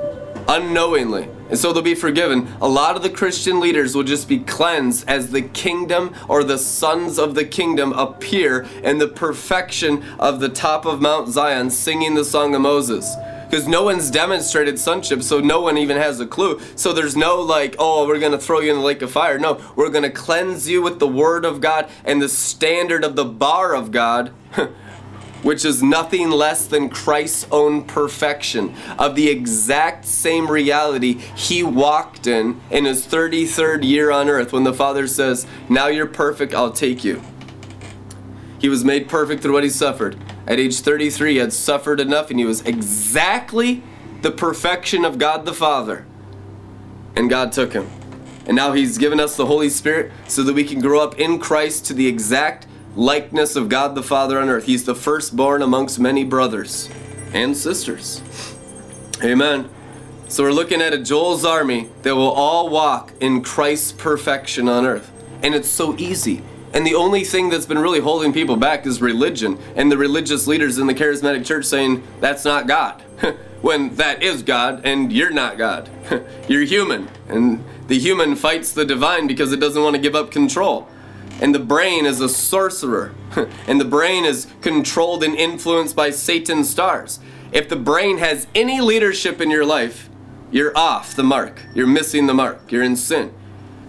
Unknowingly. 0.49 1.29
And 1.51 1.59
so 1.59 1.75
they'll 1.75 1.83
be 1.83 1.95
forgiven. 1.95 2.49
A 2.63 2.67
lot 2.69 2.97
of 2.97 3.03
the 3.03 3.11
Christian 3.11 3.61
leaders 3.61 3.95
will 3.95 4.05
just 4.05 4.27
be 4.27 4.39
cleansed 4.39 5.07
as 5.07 5.33
the 5.33 5.43
kingdom 5.43 6.15
or 6.29 6.45
the 6.45 6.57
sons 6.57 7.19
of 7.19 7.35
the 7.35 7.45
kingdom 7.45 7.93
appear 7.93 8.67
in 8.83 8.97
the 8.97 9.09
perfection 9.09 10.03
of 10.19 10.41
the 10.41 10.49
top 10.49 10.87
of 10.87 11.03
Mount 11.03 11.29
Zion 11.29 11.69
singing 11.69 12.15
the 12.15 12.25
song 12.25 12.55
of 12.55 12.63
Moses 12.63 13.15
because 13.49 13.67
no 13.67 13.83
one's 13.83 14.11
demonstrated 14.11 14.79
sonship, 14.79 15.23
so 15.23 15.41
no 15.41 15.61
one 15.61 15.79
even 15.79 15.97
has 15.97 16.21
a 16.21 16.27
clue. 16.27 16.61
So 16.77 16.93
there's 16.93 17.17
no 17.17 17.41
like, 17.41 17.77
oh, 17.79 18.07
we're 18.07 18.21
gonna 18.21 18.39
throw 18.39 18.61
you 18.61 18.71
in 18.71 18.79
the 18.79 18.85
lake 18.85 19.01
of 19.01 19.11
fire. 19.11 19.39
No, 19.39 19.61
we're 19.75 19.91
gonna 19.91 20.11
cleanse 20.11 20.69
you 20.69 20.83
with 20.83 20.99
the 20.99 21.09
word 21.09 21.45
of 21.45 21.61
God 21.61 21.89
and 22.05 22.21
the 22.21 22.29
standard 22.29 23.05
of 23.05 23.17
the 23.17 23.25
bar 23.25 23.75
of 23.75 23.91
God. 23.91 24.33
which 25.43 25.65
is 25.65 25.83
nothing 25.83 26.31
less 26.31 26.67
than 26.67 26.89
Christ's 26.89 27.47
own 27.53 27.85
perfection 27.85 28.75
of 28.99 29.15
the 29.15 29.29
exact 29.29 30.05
same 30.05 30.51
reality 30.51 31.15
he 31.37 31.63
walked 31.63 32.27
in 32.27 32.61
in 32.71 32.85
his 32.85 33.07
33rd 33.07 33.85
year 33.85 34.11
on 34.11 34.29
earth 34.29 34.53
when 34.53 34.65
the 34.65 34.75
Father 34.75 35.07
says, 35.07 35.47
Now 35.69 35.87
you're 35.87 36.07
perfect, 36.07 36.55
I'll 36.55 36.73
take 36.73 37.05
you. 37.05 37.23
He 38.59 38.69
was 38.69 38.85
made 38.85 39.09
perfect 39.09 39.43
through 39.43 39.53
what 39.53 39.65
he 39.65 39.71
suffered. 39.71 40.17
At 40.47 40.59
age 40.59 40.81
33, 40.81 41.33
he 41.33 41.39
had 41.39 41.53
suffered 41.53 42.01
enough 42.01 42.31
and 42.31 42.39
he 42.39 42.45
was 42.45 42.61
exactly 42.63 43.83
the 44.23 44.31
perfection 44.31 45.05
of 45.05 45.19
God 45.19 45.45
the 45.45 45.55
Father. 45.55 46.07
And 47.15 47.31
God 47.31 47.53
took 47.53 47.73
him. 47.73 47.89
And 48.47 48.57
now 48.57 48.73
he's 48.73 48.99
given 48.99 49.21
us 49.21 49.37
the 49.37 49.47
Holy 49.47 49.69
Spirit 49.69 50.11
so 50.27 50.43
that 50.43 50.55
we 50.55 50.65
can 50.65 50.81
grow 50.81 51.01
up 51.01 51.19
in 51.19 51.39
Christ 51.39 51.87
to 51.87 51.95
the 51.95 52.07
exact 52.07 52.67
likeness 52.97 53.57
of 53.57 53.69
God 53.69 53.95
the 53.95 54.03
Father 54.03 54.41
on 54.41 54.49
earth. 54.49 54.65
He's 54.65 54.85
the 54.85 54.95
firstborn 54.95 55.63
amongst 55.63 56.01
many 56.01 56.25
brothers 56.25 56.89
and 57.33 57.57
sisters. 57.57 58.23
Amen. 59.23 59.69
So 60.29 60.43
we're 60.43 60.53
looking 60.53 60.81
at 60.81 60.93
a 60.93 60.99
Joel's 60.99 61.45
army 61.45 61.89
that 62.03 62.15
will 62.15 62.31
all 62.31 62.69
walk 62.69 63.13
in 63.21 63.43
Christ's 63.43 63.93
perfection 63.93 64.69
on 64.69 64.85
earth. 64.85 65.13
And 65.43 65.55
it's 65.55 65.69
so 65.69 65.97
easy. 65.97 66.43
And 66.73 66.87
the 66.87 66.95
only 66.95 67.25
thing 67.25 67.49
that's 67.49 67.67
been 67.67 67.79
really 67.79 68.01
holding 68.01 68.33
people 68.33 68.57
back 68.57 68.87
is 68.87 69.01
religion 69.01 69.59
and 69.75 69.91
the 69.91 69.97
religious 69.97 70.47
leaders 70.47 70.79
in 70.79 70.87
the 70.87 70.95
charismatic 70.95 71.45
church 71.47 71.65
saying 71.65 72.03
that's 72.21 72.45
not 72.45 72.67
God. 72.67 73.03
when 73.63 73.95
that 73.97 74.23
is 74.23 74.43
God 74.43 74.83
and 74.85 75.13
you're 75.13 75.31
not 75.31 75.59
God. 75.59 75.89
you're 76.49 76.63
human. 76.63 77.09
And 77.29 77.65
the 77.89 77.99
human 77.99 78.37
fights 78.37 78.73
the 78.73 78.85
divine 78.85 79.27
because 79.27 79.53
it 79.53 79.61
doesn't 79.61 79.83
want 79.83 79.97
to 79.97 80.03
give 80.03 80.15
up 80.15 80.31
control. 80.31 80.89
And 81.41 81.55
the 81.55 81.61
brain 81.61 82.05
is 82.05 82.21
a 82.21 82.29
sorcerer. 82.29 83.15
and 83.67 83.81
the 83.81 83.85
brain 83.85 84.25
is 84.25 84.47
controlled 84.61 85.25
and 85.25 85.35
influenced 85.35 85.97
by 85.97 86.11
Satan's 86.11 86.69
stars. 86.69 87.19
If 87.51 87.69
the 87.69 87.77
brain 87.77 88.19
has 88.19 88.47
any 88.55 88.81
leadership 88.81 89.41
in 89.41 89.51
your 89.51 89.65
life, 89.65 90.11
you're 90.51 90.77
off 90.77 91.15
the 91.15 91.23
mark. 91.23 91.63
You're 91.75 91.87
missing 91.87 92.27
the 92.27 92.35
mark. 92.35 92.71
You're 92.71 92.83
in 92.83 92.97
sin 92.97 93.33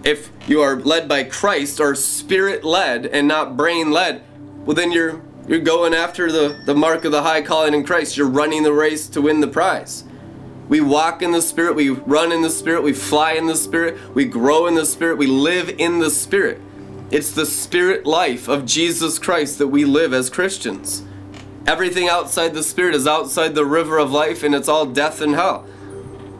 if 0.04 0.30
you 0.46 0.60
are 0.62 0.76
led 0.76 1.08
by 1.08 1.24
Christ 1.24 1.80
or 1.80 1.94
spirit 1.94 2.64
led 2.64 3.06
and 3.06 3.28
not 3.28 3.56
brain 3.56 3.90
led, 3.90 4.22
well 4.64 4.74
then 4.74 4.92
you're 4.92 5.22
you're 5.46 5.58
going 5.58 5.94
after 5.94 6.30
the, 6.30 6.62
the 6.64 6.74
mark 6.74 7.04
of 7.04 7.10
the 7.10 7.22
high 7.22 7.42
calling 7.42 7.74
in 7.74 7.84
Christ. 7.84 8.16
You're 8.16 8.28
running 8.28 8.62
the 8.62 8.72
race 8.72 9.08
to 9.08 9.22
win 9.22 9.40
the 9.40 9.48
prize. 9.48 10.04
We 10.68 10.80
walk 10.80 11.22
in 11.22 11.32
the 11.32 11.42
Spirit, 11.42 11.74
we 11.74 11.88
run 11.88 12.30
in 12.30 12.42
the 12.42 12.50
Spirit, 12.50 12.84
we 12.84 12.92
fly 12.92 13.32
in 13.32 13.46
the 13.46 13.56
Spirit, 13.56 13.98
we 14.14 14.24
grow 14.26 14.68
in 14.68 14.76
the 14.76 14.86
Spirit, 14.86 15.18
we 15.18 15.26
live 15.26 15.68
in 15.68 15.98
the 15.98 16.10
Spirit. 16.10 16.60
It's 17.10 17.32
the 17.32 17.46
Spirit 17.46 18.06
life 18.06 18.46
of 18.46 18.66
Jesus 18.66 19.18
Christ 19.18 19.58
that 19.58 19.66
we 19.66 19.84
live 19.84 20.14
as 20.14 20.30
Christians. 20.30 21.02
Everything 21.66 22.08
outside 22.08 22.54
the 22.54 22.62
Spirit 22.62 22.94
is 22.94 23.08
outside 23.08 23.56
the 23.56 23.66
river 23.66 23.98
of 23.98 24.12
life, 24.12 24.44
and 24.44 24.54
it's 24.54 24.68
all 24.68 24.86
death 24.86 25.20
and 25.20 25.34
hell. 25.34 25.66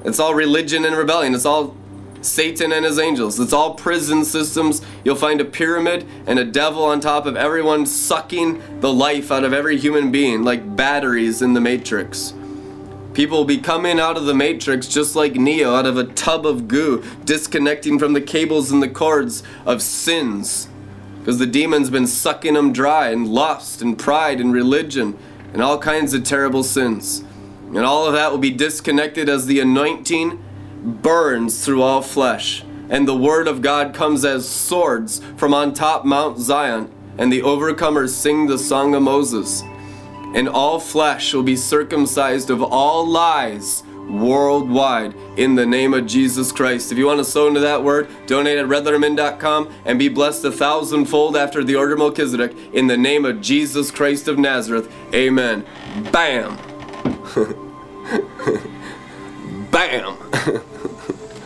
It's 0.05 0.21
all 0.21 0.35
religion 0.35 0.85
and 0.85 0.97
rebellion. 0.97 1.35
It's 1.35 1.45
all 1.45 1.77
Satan 2.23 2.73
and 2.73 2.85
his 2.85 2.99
angels. 2.99 3.41
It's 3.41 3.53
all 3.53 3.75
prison 3.75 4.25
systems. 4.25 4.83
You'll 5.05 5.17
find 5.17 5.41
a 5.41 5.45
pyramid 5.45 6.07
and 6.27 6.39
a 6.39 6.45
devil 6.45 6.85
on 6.85 7.01
top 7.01 7.27
of 7.27 7.37
everyone 7.37 7.87
sucking 7.87 8.81
the 8.81 8.93
life 8.93 9.31
out 9.31 9.45
of 9.45 9.53
every 9.53 9.79
human 9.79 10.11
being 10.11 10.43
like 10.43 10.77
batteries 10.77 11.43
in 11.43 11.55
the 11.55 11.61
Matrix. 11.61 12.35
People 13.15 13.39
will 13.39 13.45
be 13.45 13.59
coming 13.59 13.99
out 13.99 14.17
of 14.17 14.27
the 14.27 14.35
Matrix 14.35 14.87
just 14.87 15.17
like 15.17 15.35
Neo 15.35 15.75
out 15.75 15.87
of 15.87 15.97
a 15.97 16.05
tub 16.05 16.47
of 16.47 16.69
goo, 16.69 17.03
disconnecting 17.25 17.99
from 17.99 18.13
the 18.13 18.21
cables 18.21 18.71
and 18.71 18.83
the 18.83 18.89
cords 18.89 19.43
of 19.67 19.83
sins. 19.83 20.69
Because 21.19 21.39
the 21.39 21.47
demon's 21.47 21.91
been 21.91 22.07
sucking 22.07 22.55
them 22.55 22.73
dry, 22.73 23.09
and 23.09 23.29
lust, 23.29 23.83
and 23.83 23.99
pride, 23.99 24.41
and 24.41 24.53
religion, 24.53 25.19
and 25.53 25.61
all 25.61 25.79
kinds 25.79 26.15
of 26.15 26.25
terrible 26.25 26.63
sins. 26.63 27.25
And 27.67 27.79
all 27.79 28.07
of 28.07 28.15
that 28.15 28.31
will 28.31 28.39
be 28.39 28.51
disconnected 28.51 29.29
as 29.29 29.47
the 29.47 29.61
anointing 29.61 30.43
burns 30.83 31.65
through 31.65 31.83
all 31.83 32.03
flesh, 32.03 32.65
and 32.89 33.07
the 33.07 33.17
word 33.17 33.49
of 33.49 33.63
God 33.63 33.95
comes 33.95 34.25
as 34.25 34.49
swords 34.49 35.21
from 35.37 35.55
on 35.55 35.73
top 35.73 36.05
Mount 36.05 36.39
Zion, 36.39 36.91
and 37.19 37.33
the 37.33 37.43
overcomers 37.43 38.11
sing 38.11 38.47
the 38.47 38.59
song 38.59 38.95
of 38.95 39.03
Moses. 39.03 39.63
And 40.35 40.49
all 40.49 40.79
flesh 40.79 41.35
will 41.35 41.43
be 41.43 41.57
circumcised 41.57 42.51
of 42.51 42.63
all 42.63 43.07
lies 43.07 43.83
worldwide 44.11 45.15
in 45.37 45.55
the 45.55 45.67
name 45.67 45.95
of 45.95 46.07
Jesus 46.07 46.53
Christ. 46.53 46.93
If 46.93 46.99
you 46.99 47.07
want 47.07 47.19
to 47.19 47.25
sow 47.25 47.47
into 47.47 47.61
that 47.61 47.83
word, 47.83 48.09
donate 48.27 48.59
at 48.59 48.67
redlettermin.com 48.67 49.73
and 49.85 49.99
be 49.99 50.09
blessed 50.09 50.45
a 50.45 50.53
thousandfold 50.53 51.37
after 51.37 51.63
the 51.63 51.77
order 51.77 51.93
of 51.93 52.01
Melchizedek 52.01 52.55
in 52.73 52.87
the 52.87 52.97
name 52.97 53.25
of 53.25 53.41
Jesus 53.41 53.91
Christ 53.91 54.29
of 54.29 54.39
Nazareth. 54.39 54.93
Amen. 55.15 55.65
Bam. 56.13 56.59
Bam! 59.71 60.63